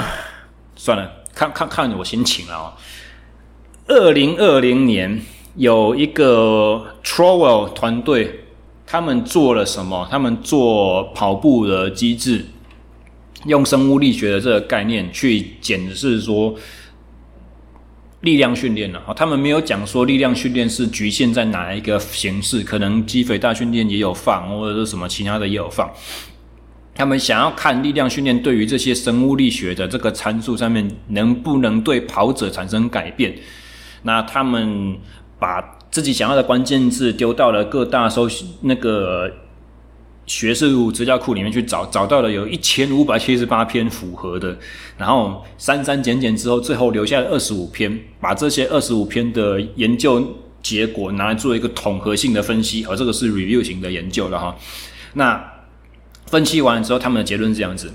[0.75, 2.73] 算了，看看看我心情了哦。
[3.87, 5.21] 二零二零年
[5.55, 8.41] 有一个 Trowell 团队，
[8.85, 10.05] 他们做了什么？
[10.11, 12.45] 他们做跑步的机制，
[13.45, 16.53] 用生物力学的这个概念去检视说。
[18.23, 25.89] 力量训练了啊，他们没有讲说力量训练是局限在哪一个形式，可能肌肥大训练也有放，或者是什么其他的也有放。
[26.95, 33.35] 他们想要看力量训练对于这些生物力学的这个参数上面能不能对跑者产生改变。
[34.03, 34.97] 那他们
[35.37, 35.61] 把
[35.91, 38.27] 自己想要的关键字丢到了各大搜
[38.61, 39.31] 那个。
[40.25, 44.57] 学术资料库里面去找，找到了有一千五百七十八篇符合的，
[44.97, 50.25] 然后删删减减之后，最后留下了二十五篇，把这些二十五篇的研究
[50.61, 54.55] 结果拿来做一个统合性的分析，而这个是 review 型的研究了哈。
[55.13, 55.43] 那
[56.27, 57.91] 分析完了之后，他们的结论是这样子：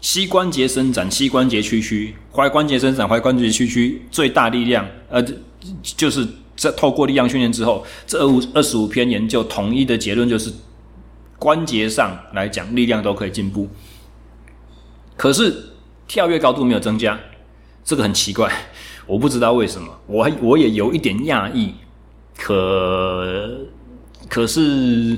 [0.00, 5.24] 膝关节伸展、膝关节屈曲、踝关节伸展、踝关节屈曲，最大力量，呃，
[5.82, 6.26] 就是
[6.56, 10.52] 这透过力量训练之后，这二五二十五篇研究统一的结论就是。
[11.38, 13.68] 关节上来讲，力量都可以进步，
[15.16, 15.54] 可是
[16.08, 17.18] 跳跃高度没有增加，
[17.84, 18.52] 这个很奇怪，
[19.06, 21.74] 我不知道为什么，我我也有一点讶异，
[22.36, 23.66] 可
[24.28, 25.16] 可是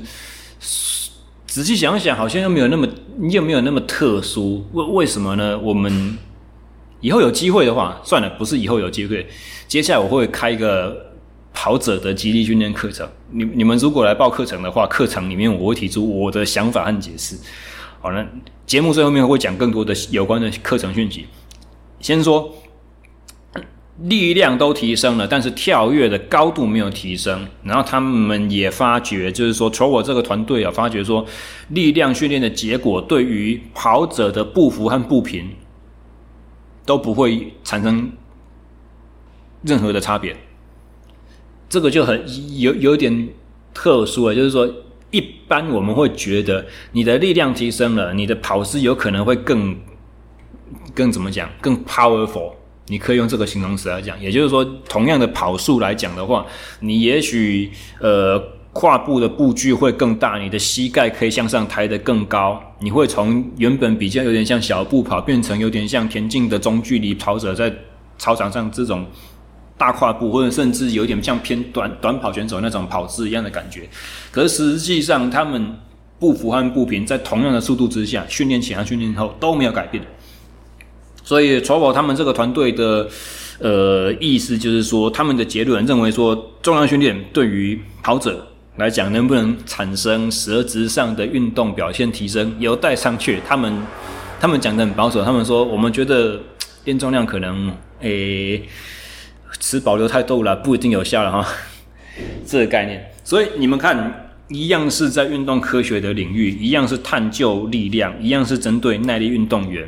[1.47, 2.87] 仔细想想，好像又没有那么
[3.29, 5.57] 又没有那么特殊，为为什么呢？
[5.57, 6.17] 我们
[6.99, 9.27] 以后有机会的话，算了，不是以后有机会，
[9.67, 11.10] 接下来我会开一个。
[11.53, 17.35] 跑者的激励训练课程，你你们如果来报课程的话，课程里面我会提出我的想法和解释。
[17.99, 18.25] 好了，
[18.65, 21.27] 节目最后面会讲更多的有关的课程讯息。
[21.99, 22.51] 先说
[23.99, 27.47] 力量都提升了，但是跳跃的高度没有提升。
[27.63, 31.23] 然后他们也发觉，就是说，从我这个团队啊，发觉说，
[31.67, 35.47] 力量训练的结果对于跑者的步幅和步频
[36.83, 38.11] 都不会产生
[39.61, 40.35] 任何的差别。
[41.71, 42.21] 这个就很
[42.59, 43.29] 有有点
[43.73, 44.69] 特殊了，就是说，
[45.09, 49.73] 一般我们会觉得你的力量提升了，你的跑姿有可能会更
[50.93, 52.51] 更怎么讲，更 powerful。
[52.87, 56.45] 你可以用这个形容词来讲，也就是说，同样的跑速来讲的话，
[56.81, 58.37] 你也许呃
[58.73, 67.73] 跨步的步距会更大，你的膝盖可以向上抬得更高，你会从原本比较有点像小步跑，变成有点像田径的中距离跑者在
[68.17, 69.05] 操场上这种。
[69.81, 73.89] 大跨步，或者甚至有点像偏短短跑选手那种跑姿一样的感觉，
[74.29, 75.75] 可是实际上他们
[76.19, 80.03] 步幅和步频在同样的速度之下，训练前和训练后都没有改变。
[81.23, 83.09] 所以乔宝他们这个团队的
[83.57, 93.39] 呃意思就是说，他们的结论认为说，重量训练对于跑者来讲能不能产生实质上的运动表现提升，有待商榷。
[93.47, 93.73] 他们
[94.39, 96.39] 他们讲的很保守，他们说我们觉得
[96.83, 98.61] 练重量可能诶。
[99.61, 101.47] 持保留态度了，不一定有效了哈。
[102.45, 109.87] 这个概念，所以你们看，一样是在运动科学的领域，一样是探究力量，一样是针对耐力运动员。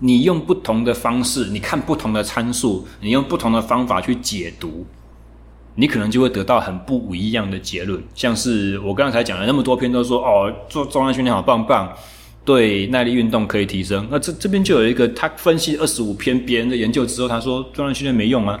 [0.00, 4.86] 你用不同的方式，你看不同的参数，你用不同的方法去解读，
[5.74, 8.02] 你可能就会得到很不一样的结论。
[8.14, 11.92] 像是我刚才讲了那么多篇，都说哦，做重量训练好棒棒，
[12.44, 14.06] 对耐力运动可以提升。
[14.10, 18.58] 那这这边就有一个，他分析二十五篇别人的研究之后，他说重量训练没用啊。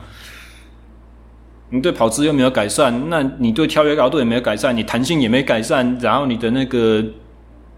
[1.70, 7.04] 你对跑姿又没有改善，那你对跳跃高度也没有改善，你弹性也没改善，然后你的那个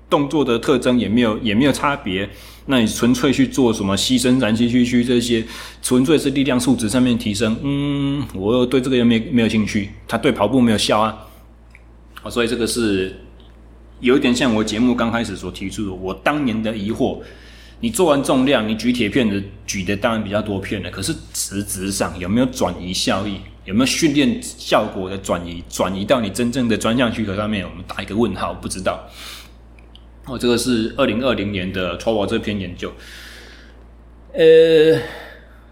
[0.09, 2.29] 动作的特征也没有也没有差别，
[2.67, 5.45] 那你纯粹去做什么膝伸展、膝屈曲这些，
[5.83, 11.27] 纯粹是力量素质上面提升，嗯，我又对这个又没没有兴趣，他对跑步没有效啊，
[12.29, 13.21] 所以这个是
[13.99, 17.19] 有一点像我节目刚开始所提出的，我当年的疑惑。
[17.83, 23.37] 你做完重量，你举铁片的举的当然比较多片了，可是实质上有没有转移效益？
[23.65, 25.63] 有没有训练效果的转移？
[25.69, 29.09] 转移到你真正的专项区块上面，我们打一个问号，不知道。
[30.27, 32.93] 哦，这个是二零二零年的 Towa 这篇研究。
[34.33, 35.01] 呃，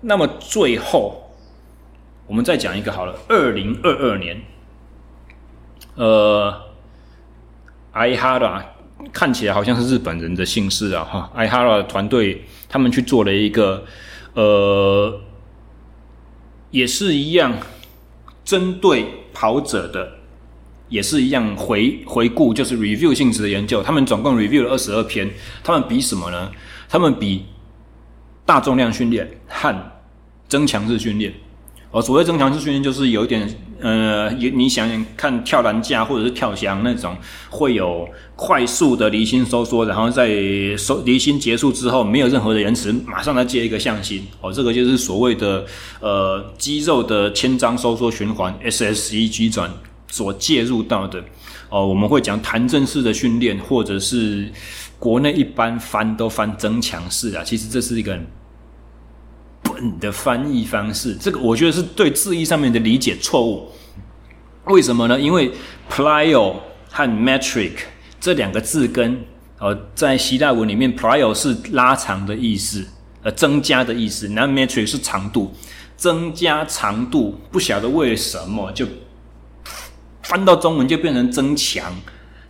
[0.01, 1.35] 那么最后
[2.27, 4.41] 我们再讲一个好了，二零二二年，
[5.95, 6.55] 呃
[7.93, 8.63] ，Ihara。
[9.13, 13.85] 看起来好像是日本人的姓氏啊，哈，Ihara 团队他们去做了一个，
[14.35, 15.21] 呃，
[16.73, 17.55] 也是一样，
[18.49, 20.11] 针对跑者的，
[20.89, 23.83] 也是一样回回顾，就是 review 性质的研究。
[23.83, 25.29] 他们总共 review 了二十二篇，
[25.63, 26.51] 他们比什么呢？
[26.89, 27.45] 他们比
[28.47, 29.93] 大重量训练和
[30.49, 31.31] 增强式训练。
[31.91, 33.47] 而，所谓增强式训练就是有一点，
[33.81, 37.17] 呃，你想想看，跳栏架或者是跳箱那种，
[37.49, 40.29] 会有快速的离心收缩，然后在
[40.77, 44.27] 收离心结束之后，没有任何的延迟，马上再接一个向心。
[44.41, 45.65] 哦，这个就是所谓的
[46.01, 49.71] 呃肌肉的牵张收缩循环 （SSEG 转
[50.09, 51.23] 所介入到的。
[51.71, 54.51] 哦，我们会讲弹震式的训练，或者是
[54.99, 58.19] 国内一般翻都翻增强式啊，其实这是一个。
[59.81, 63.71] 你的翻译方式，这个我觉得是对字义上面的理解错误。
[64.65, 65.19] 为什么呢？
[65.19, 65.51] 因为
[65.91, 66.55] plyo
[66.91, 67.73] 和 metric
[68.21, 69.25] 这两个字根，
[69.59, 72.85] 呃，在希腊文里面，plyo 是拉长的意思，
[73.23, 75.55] 呃，增加的意思，那 metric 是长度，
[75.97, 78.87] 增加长度，不晓得为什么就
[80.23, 81.95] 翻到中文就变成增强。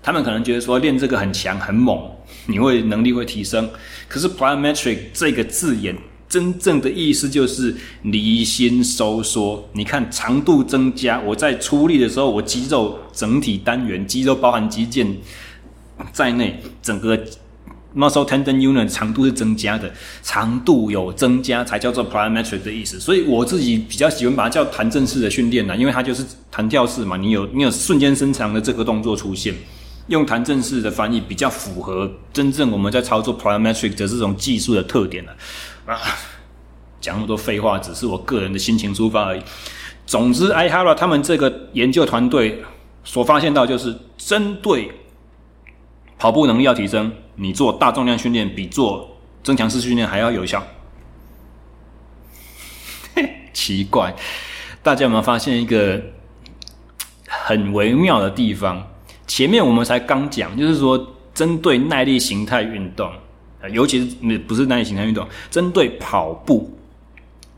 [0.03, 2.01] 他们可能觉得说练这个很强很猛，
[2.47, 3.69] 你会能力会提升。
[4.09, 5.95] 可是 plyometric 这个字眼。
[6.29, 9.67] 真正的意思就是离心收缩。
[9.73, 15.07] 你看长度增加，我在出力的时候，我肌肉整体单元，肌肉包含肌腱
[16.13, 17.19] 在内，整个
[17.97, 19.91] muscle tendon unit 长度是增加的，
[20.23, 23.01] 长度有增加才叫做 plyometric 的意思。
[23.01, 29.55] 所以我自己比较喜欢把它叫弹震式的训练呢，因为它就是弹跳式嘛，你有你有瞬间伸长的这个动作出现，
[30.09, 35.33] 用弹震式的翻译比较符合真正我们在操作 plyometric 的这种技术的特点了。
[35.89, 35.99] 啊
[37.01, 39.43] 讲那么多废话，只是我个人的心情出发而已。
[40.05, 42.63] 总之，Ihara 他们这个研究团队
[43.05, 44.91] 所发现到，就是针对
[46.19, 50.63] 跑步能力要提升，你做大重量训练比做增强式训练还要有效。
[53.55, 54.15] 奇怪，
[54.83, 56.03] 大家有没有发现一个
[57.27, 58.87] 很微妙的地方？
[59.27, 63.11] 前面我们才刚讲，就是说针对耐力形态运动。
[63.73, 66.71] 尤其是不是耐力型态运动，针对跑步，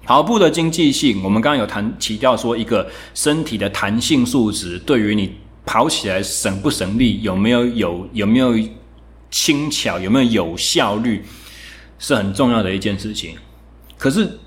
[0.05, 5.35] 跑步的经济性，我们刚刚有谈提到说，一个身体的弹性素质对于你
[5.67, 8.55] 跑起来省不省力，有没有有有没有
[9.31, 11.23] 轻巧，有没有有效率，
[11.99, 13.37] 是很重要的一件事情。
[13.99, 14.39] 可是，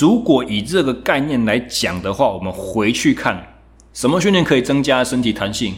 [0.00, 3.54] 如果以这个概念来讲的话，我们回去看
[3.92, 5.74] 什么训练可以增加身体弹性，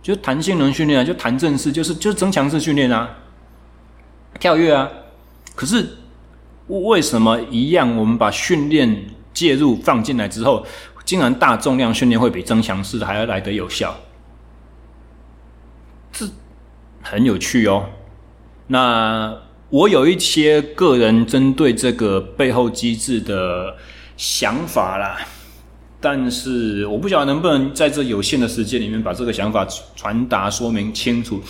[0.00, 3.10] 就弹性能训练啊，就弹震式，就是就是增强式训练啊。
[4.38, 4.88] 跳跃啊！
[5.54, 5.86] 可是
[6.66, 7.96] 为什么一样？
[7.96, 10.66] 我们把训练介入放进来之后，
[11.04, 13.96] 竟然大重量训练会比增强式还要来得有效？
[16.12, 16.26] 这
[17.02, 17.88] 很有趣哦。
[18.66, 19.36] 那
[19.70, 23.76] 我有一些个人针对这个背后机制的
[24.16, 25.18] 想法啦，
[26.00, 31.42] 但是我不晓得能不能在这有限的时间里面把这个想法传达说明清楚。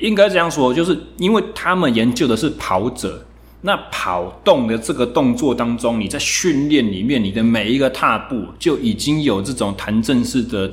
[0.00, 3.26] 应该这样说，就是因为他们研究的是跑者，
[3.62, 10.70] 那跑动的这个动作当中，你在训练里面，你的每一个踏步就已经有这种弹震式的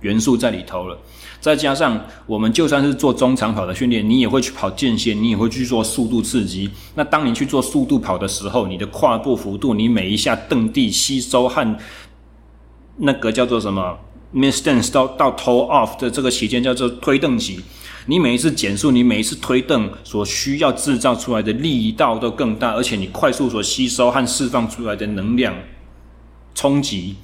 [0.00, 0.98] 元素在里头了。
[1.40, 6.70] 再加上我们就算是做中长跑的训练，你也会去跑间歇，你也会去做速度刺激。
[6.94, 11.78] 那当你去做速度跑的时候，你的跨步幅度，你每一下蹬地吸收和
[12.96, 13.94] 那个叫做什么
[14.34, 17.60] mid stance 到到 toe off 的这个期间叫做推蹬期。
[18.06, 25.54] 你每一次减速，你每一次推动所需要制造出来的力道都更大，而且你快速所吸收和释放出来的能量
[26.54, 27.16] 冲击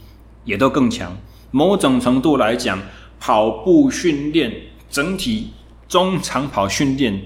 [0.45, 1.14] 也都更强。
[1.51, 2.78] 某种程度来讲，
[3.18, 4.51] 跑步训练
[4.91, 5.51] 整体
[5.87, 7.20] 中长跑训练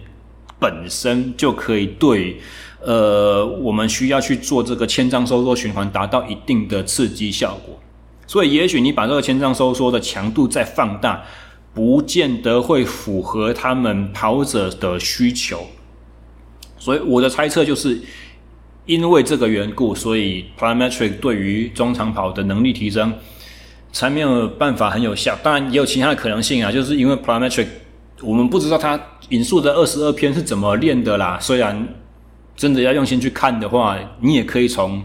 [0.59, 2.41] 本身就可以对
[2.81, 7.79] 呃我们需要去做这个牵张收缩循环达到一定的刺激效果。
[8.27, 11.23] 所以，也许你把这个牵张收缩的强度再放大。
[11.75, 15.67] 不见得会符合他们跑者的需求，
[16.79, 18.01] 所以我的猜测就是，
[18.87, 23.13] 因为这个缘故，所以 plyometric 对于中长跑的能力提升
[23.91, 25.37] 才没有办法很有效。
[25.43, 27.67] 当然也有其他的可能性啊，就是因为 plyometric
[28.23, 29.01] 我们不知道他
[29.31, 31.39] 引述的二十二篇是怎么练的啦。
[31.41, 31.89] 虽然
[32.55, 35.03] 真的要用心去看的话，你也可以从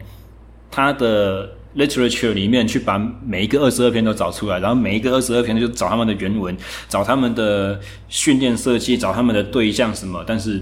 [0.69, 6.55] 他的 literature 里面去把每一个二十二篇都找出来，然后每一个二十二篇就找他们的原文，
[6.87, 10.23] 找他们的训练设计，找他们的对象什么。
[10.25, 10.61] 但是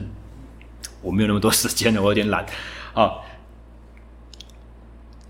[1.02, 2.46] 我没有那么多时间了，我有点懒
[2.94, 3.12] 啊。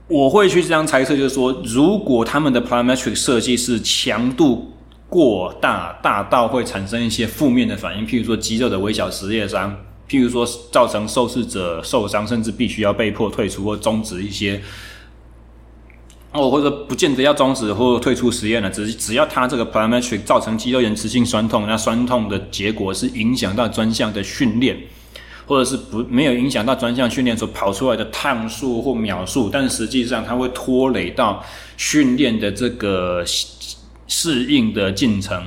[0.08, 4.72] 我会去这样猜测，就是说，如果他们的 parametric 设计是强度
[5.10, 9.76] 过大，大到会产生一些负面的反应，譬如说肌肉的微小撕裂伤，
[10.08, 14.62] 譬如说造成受试者受伤，甚至必须要被迫退出或终止一些，
[16.38, 24.78] 哦，或者不见得要终止或退出实验了，只是只要他这个 parametric 造成肌肉延迟性酸痛，那酸痛的结果是影响到专项的训练。
[25.50, 31.42] 或者是不没有影响到专项训练所跑出来的趟数或秒数，但实际上它会拖累到
[31.78, 33.24] 训练的这个
[34.08, 35.42] 适应的进程，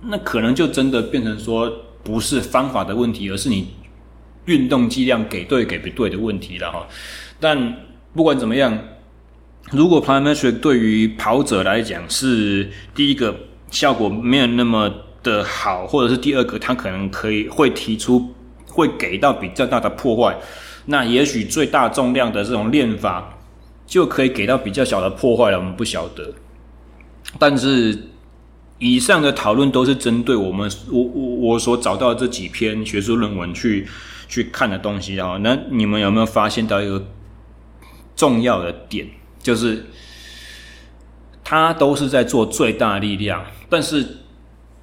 [0.00, 1.72] 那可能就真的变成说
[2.02, 3.68] 不是方法的问题，而是你
[4.46, 6.84] 运动剂量给对给不对的问题了哈。
[7.38, 7.76] 但
[8.12, 8.76] 不管怎么样，
[9.72, 13.36] 如果 plyometric 对于跑者来讲是第一个
[13.70, 14.92] 效果没有那么
[15.22, 18.32] 的好，或者是第二个他可能可以会提出。
[18.68, 20.36] 会给到比较大的破坏，
[20.84, 23.38] 那也许最大重量的这种练法
[23.86, 25.56] 就可以给到比较小的破坏了。
[25.56, 26.34] 我们不晓得，
[27.38, 27.98] 但是
[28.78, 33.86] 以上的讨论都是针对我们我我我所找到的这几篇学术论文去
[34.28, 35.38] 去看的东西啊。
[35.40, 37.02] 那你们有没有发现到一个
[38.14, 39.06] 重要的点，
[39.46, 39.86] 就是
[41.44, 44.04] 他都是在做最大力量，但是。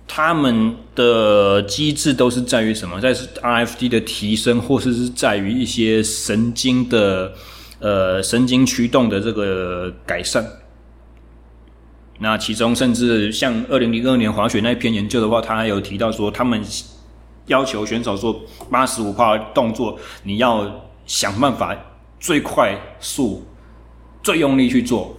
[0.05, 2.99] 他们的机制都是在于什么？
[2.99, 7.33] 在 RFD 的提升，或是是在于一些神经的
[7.79, 10.45] 呃神经驱动的这个改善。
[12.19, 16.61] 那其中甚至像二零零二年滑雪那一篇研究的话，他还有提到说，他们
[17.47, 21.75] 要求选手做八十五趴动作，你要想办法
[22.19, 23.47] 最快速、
[24.23, 25.15] 最用力去做。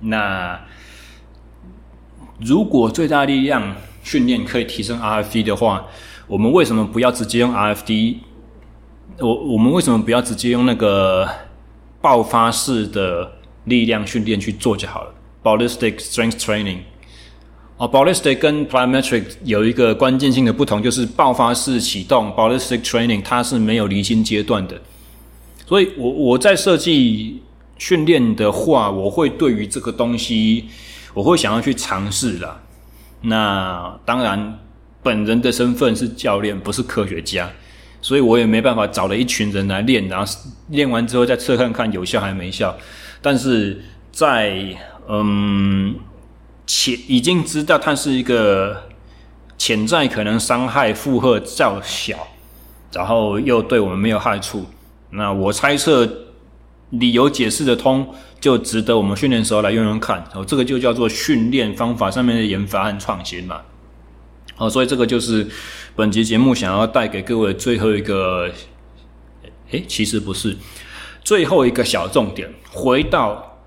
[0.00, 0.58] 那。
[2.40, 3.74] 如果最大力量
[4.04, 5.84] 训练可以提升 RFD 的话，
[6.28, 8.18] 我们为什么不要直接用 RFD？
[9.18, 11.28] 我我们为什么不要直接用那个
[12.00, 13.28] 爆发式的
[13.64, 15.12] 力量训练去做就好了
[15.42, 16.78] ？Ballistic Strength Training。
[17.76, 24.80] 哦，Ballistic 跟 Plyometric 有一个关键性的不同，就是爆发式启动 Ballistic Training 它是没有离心阶段的。
[25.68, 27.42] 所以我我在设计
[27.76, 30.64] 训练的话，我会对于这个东西。
[31.14, 32.60] 我会想要去尝试的。
[33.22, 34.58] 那当然，
[35.02, 37.50] 本人的身份是教练，不是科学家，
[38.00, 40.32] 所以我也没办法找了一群人来练，然后
[40.68, 42.76] 练完之后再测看看有效还没效。
[43.20, 44.62] 但是在
[45.08, 45.96] 嗯，
[46.66, 48.84] 潜已经知道它是一个
[49.56, 52.28] 潜在可能伤害负荷较小，
[52.92, 54.64] 然后又对我们没有害处。
[55.10, 56.26] 那我猜测
[56.90, 58.14] 理由解释得通。
[58.40, 63.62] 就值得我们训练时候来用用看，哦，这个就叫做训练方法上面的研发和创新嘛。
[64.54, 65.44] 好，所以这个就是
[65.96, 68.48] 本集节目想要带给各位最后一个，
[69.72, 70.56] 诶，其实不是
[71.24, 72.48] 最后一个小重点。
[72.70, 73.58] 回到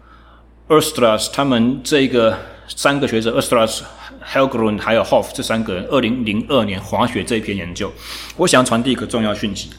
[0.69, 2.37] Östras 他们这个
[2.69, 3.81] 三个学者 Östras、
[4.25, 7.91] Helgrun 还有 Hoff 这三个人，二零零二年滑雪这一篇研究，
[8.37, 9.69] 我想传递一个重要讯息。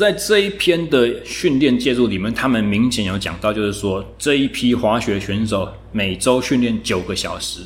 [0.00, 7.60] 在这一篇的训练介入里面，他们明显有讲到，就是说这一批滑雪选手每周训练九个小时，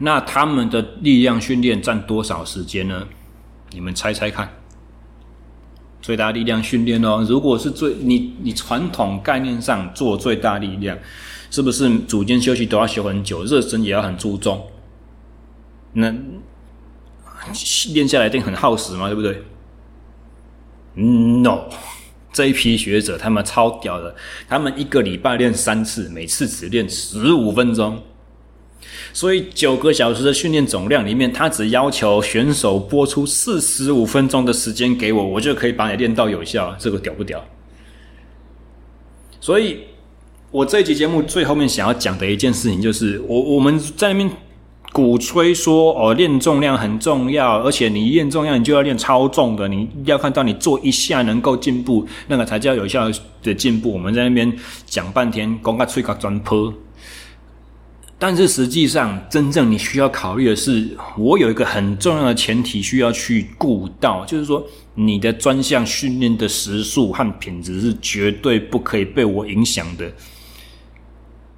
[0.00, 3.06] 那他们的力量训练占多少时间呢？
[3.70, 4.52] 你们猜猜看。
[6.02, 10.98] 最大力量训练哦，如果是最你你传统概念上做最大力量，
[11.52, 14.66] 是不是组间休息都要休很久，热身也要很注重？
[15.92, 16.12] 那
[17.94, 19.40] 练下来一定很耗时嘛，对不对
[20.98, 21.68] ？No，
[22.32, 24.16] 这一批学者他们超屌的，
[24.48, 28.02] 他们一个礼拜练三次，每次只练十五分钟，
[29.12, 37.44] 所以九个小时的训练总量里面，他只要求选手播出四十五分钟的时间给我，我就可以把你练到有效，这个屌不屌？
[39.40, 39.84] 所以，
[40.50, 44.30] 我这一集节目最后面想要讲的一件事情，就是我我们在那边。
[44.98, 53.08] 鼓吹说哦，练重量很重要，而且你练重量，你就要练超重的，你要看到你做一下能够进步，那个才叫有效
[53.40, 53.92] 的进步。
[53.92, 54.52] 我们在那边
[54.86, 56.74] 讲半天，讲个吹个专坡。
[58.18, 70.10] 但是实际上，真正你需要考虑的是，我有一个很重要的前提需要去顾到，就是说你的专项训练的时数和品质是绝对不可以被我影响的。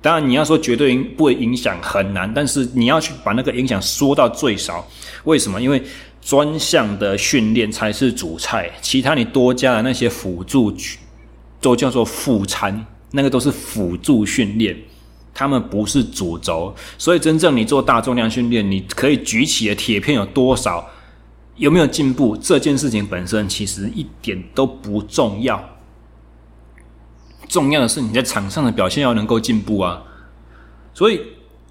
[0.03, 4.87] 当然，你要说绝对不会影响很难，但是你要去把那个影响缩到最少。
[5.25, 5.61] 为什么？
[5.61, 5.83] 因为
[6.23, 10.75] 专项的训练才是主菜，其他你多加的那些辅助
[11.61, 14.75] 都叫做副餐，那个都是辅助训练，
[15.35, 16.75] 他们不是主轴。
[16.97, 20.89] 所以真正你做大重量训练，你可以举起的铁片有多少，
[21.57, 25.63] 有没有进步，这件事情本身其实一点都不重要。
[27.51, 30.01] 重要的是你在场上的表现要能够进步啊，
[30.95, 31.21] 所以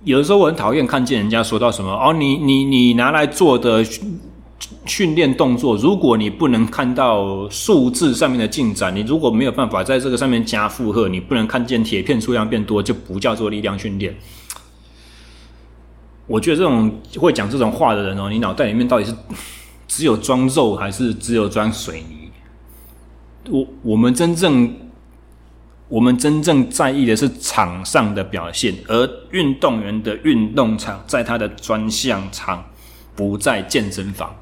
[0.04, 3.82] 有的时候我很讨厌看见人家说到什么哦，你你你拿来做的
[4.86, 14.14] 训练动作，如果你不能看到数字上面的进展，你如果没有办法在这个上面加负荷，你不能看见铁片数量变多，就不叫做力量训练。
[16.28, 19.16] 我觉得这种会讲这种话的人哦，你脑袋里面到底是
[19.88, 22.30] 只有装肉还是只有装水泥？
[23.50, 24.70] 我我们真正。
[25.90, 32.64] 我们真正在意的是场上的表现，而运动员的运动场在他的专项场，
[33.16, 34.36] 不在健身房。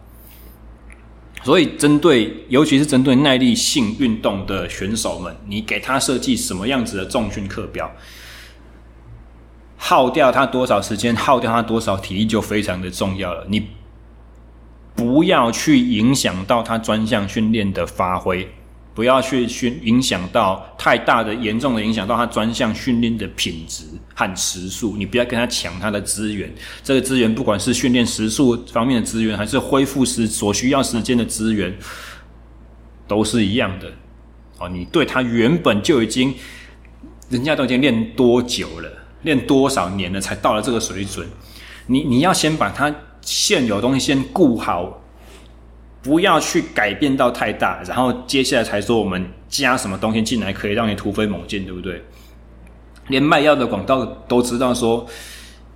[1.43, 7.89] 所以，针对尤其是针对耐力性运动的选手们，你给他设计什么样子的重训课表，
[9.78, 13.45] 耗掉他多少时间，耗掉他多少体力，就非常的重要了。
[13.48, 13.68] 你
[14.93, 18.50] 不要去影响到他专项训练的发挥。
[18.98, 23.84] 不要去训影响到太大的严重的影响到他专项训练的品质
[24.16, 26.52] 和时数，你不要跟他抢他的资源。
[26.84, 31.72] 这个资源不管是训练时数方面的资源，还是恢复时所需要时间的资源，
[33.08, 33.88] 都是一样的。
[34.58, 36.34] 哦，你对他原本就已经，
[37.30, 38.91] 人家都已经练多久了，
[39.22, 41.28] 练多少年了，才到了这个水准。
[41.86, 42.91] 你你要先把他
[43.22, 45.00] 现有东西先顾好。
[46.02, 52.02] 不要去改变到太大，然后接下来才说我们加什么东西进来可以让你突飞猛进，对不对？
[53.08, 55.06] 连卖药的广告都知道说，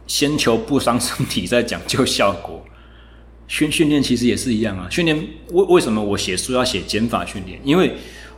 [0.06, 2.64] 先求不伤身体，再讲究效果。
[3.48, 4.88] 训训练其实也是一样啊。
[4.90, 5.18] 训练
[5.52, 7.60] 为为什么我写书要写减法训练？
[7.64, 7.94] 因为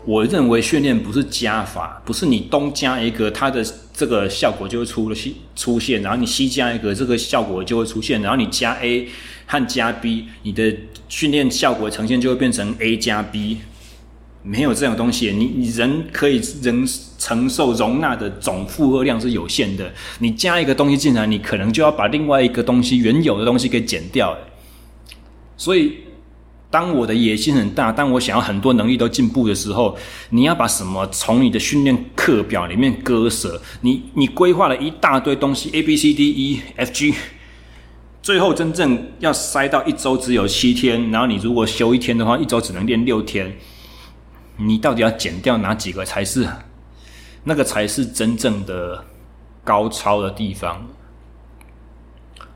[0.06, 5.16] 我认为训练不是加法，不是你东加一个，它的这个效果就会出了
[5.56, 9.08] 出现，然后你西加一个，这个效果就会出现，然后你加 A
[9.46, 10.76] 和加 B，你的。
[11.10, 13.60] 训练效果呈现就会变成 A 加 B，
[14.42, 15.32] 没有这种东西。
[15.32, 16.84] 你你人可以人
[17.20, 19.94] 承受容纳的总负荷量是有限的。
[20.18, 24.40] 你加一个东西进来，你可能就要把另外一个东西原有的东西给减掉了。
[25.56, 26.00] 所以，
[26.74, 29.96] 当我的野心很大，当我想要很多能力都进步的时候，
[30.32, 33.62] 你要把什么从你的训练课表里面割舍？
[33.82, 37.14] 你你规划了一大堆东西，A B C D E F G。
[38.24, 43.56] 最后真正要塞到一周只有七天，然后你如果休一天的话，一周只能练六天。
[44.58, 46.48] 你到底要减掉哪几个才是？
[47.44, 49.06] 那个才是真正的
[49.64, 50.84] 高超的地方。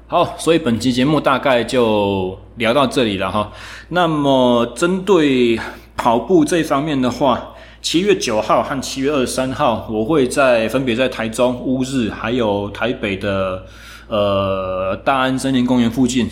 [0.09, 3.51] 好，所以本期节目大概就聊到这里了哈。
[3.89, 5.59] 那么针对
[5.97, 13.65] 跑步这方面的话，七月九号和七月二十三号，我会在分别在台中、乌日还有台北的。
[14.09, 16.29] 呃，大安森林公园附近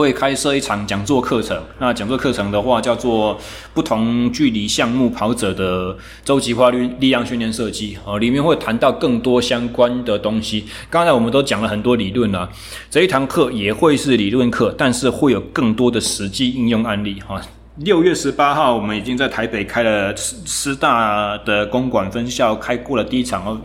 [0.00, 1.62] 会开设一场讲座课程。
[1.78, 3.38] 那讲座课程的话，叫做
[3.74, 5.94] 不同距离项目跑者的
[6.24, 7.98] 周期化力力量训练设计。
[8.04, 10.64] 哦，里面会谈到更多相关的东西。
[10.88, 12.48] 刚才我们都讲了很多理论了，
[12.90, 17.20] 这一堂课也会是理论课，但是会有更多的实际应用案例。
[17.26, 17.40] 哈，
[17.76, 23.60] 六月十八号，我们已经在台北开了师大的公馆分校开过了第一场哦，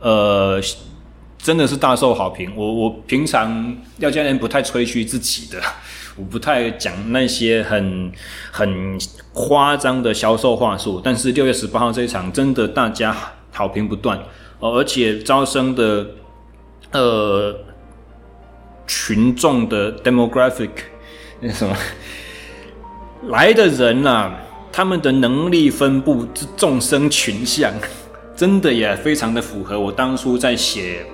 [0.00, 0.62] 呃。
[1.48, 2.52] 真的是大受好评。
[2.54, 5.58] 我我平常廖教练不太吹嘘自己的，
[6.14, 8.12] 我不太讲那些很
[8.52, 8.98] 很
[9.32, 11.00] 夸张的销售话术。
[11.02, 13.16] 但是六月十八号这一场，真的大家
[13.50, 14.18] 好评不断
[14.60, 16.06] 哦，而且招生的
[16.92, 17.58] 呃
[18.86, 20.68] 群众的 demographic
[21.40, 21.74] 那什么
[23.28, 24.38] 来的人啊，
[24.70, 26.26] 他们的能力分布
[26.58, 27.72] 众生群像，
[28.36, 31.06] 真的也非常的符合我当初在写。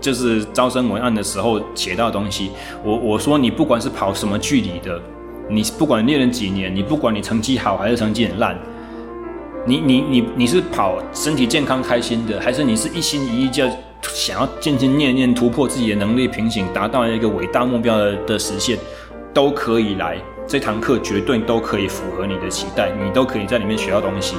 [0.00, 2.50] 就是招生文案的时候写到的东西，
[2.82, 5.00] 我我说你不管是跑什么距离的，
[5.48, 8.58] 你不管练了几年，你不管你成绩好还是成绩很烂，
[9.66, 13.68] 你你你你是跑身体健康开心的，还是你是一心一意就
[14.02, 18.78] 想要渐渐念念突破自己的能力瓶颈，达到一个伟大目标的的实现，
[19.34, 20.16] 都可以来。
[20.50, 24.34] 这堂课绝对都可以符合你的期待，你都可以在里面学到东西。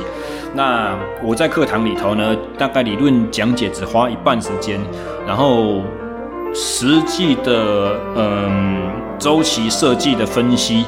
[0.53, 0.93] 那
[1.24, 4.78] 我在课堂里头呢，大概理论讲解只花一半时间，
[5.26, 5.82] 然后
[6.53, 10.84] 实际的嗯周期设计的分析，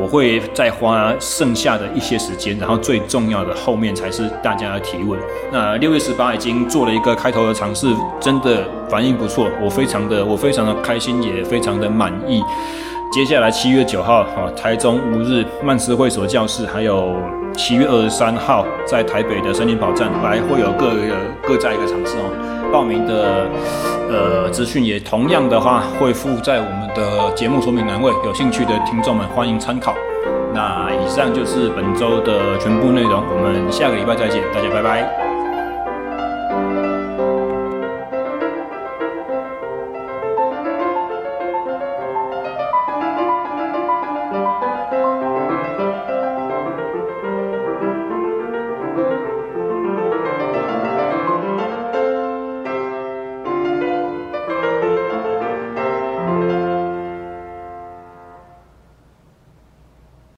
[0.00, 5.18] 我会再花剩下的一些时间，然后最重要的后面才是大家的提问。
[5.50, 7.88] 那六月十八已经做了一个开头的尝试，
[8.20, 12.40] 真的反应不错，我非常的我非常的开心，也非常的满意。
[13.10, 17.16] 接下来七月九号，哈，台中五日曼斯会所教室，还有
[17.56, 21.02] 七月二十三号在台北的森林跑站，来会有各个
[21.42, 22.70] 各在一个场次哦。
[22.72, 23.48] 报名的
[24.08, 29.92] 呃资讯也同样的话会附在我们的节目说明栏位，有兴趣的听众们欢迎参考。
[30.54, 35.02] 那以上就是本周的全部内容，我们下个礼拜再见，大家拜拜。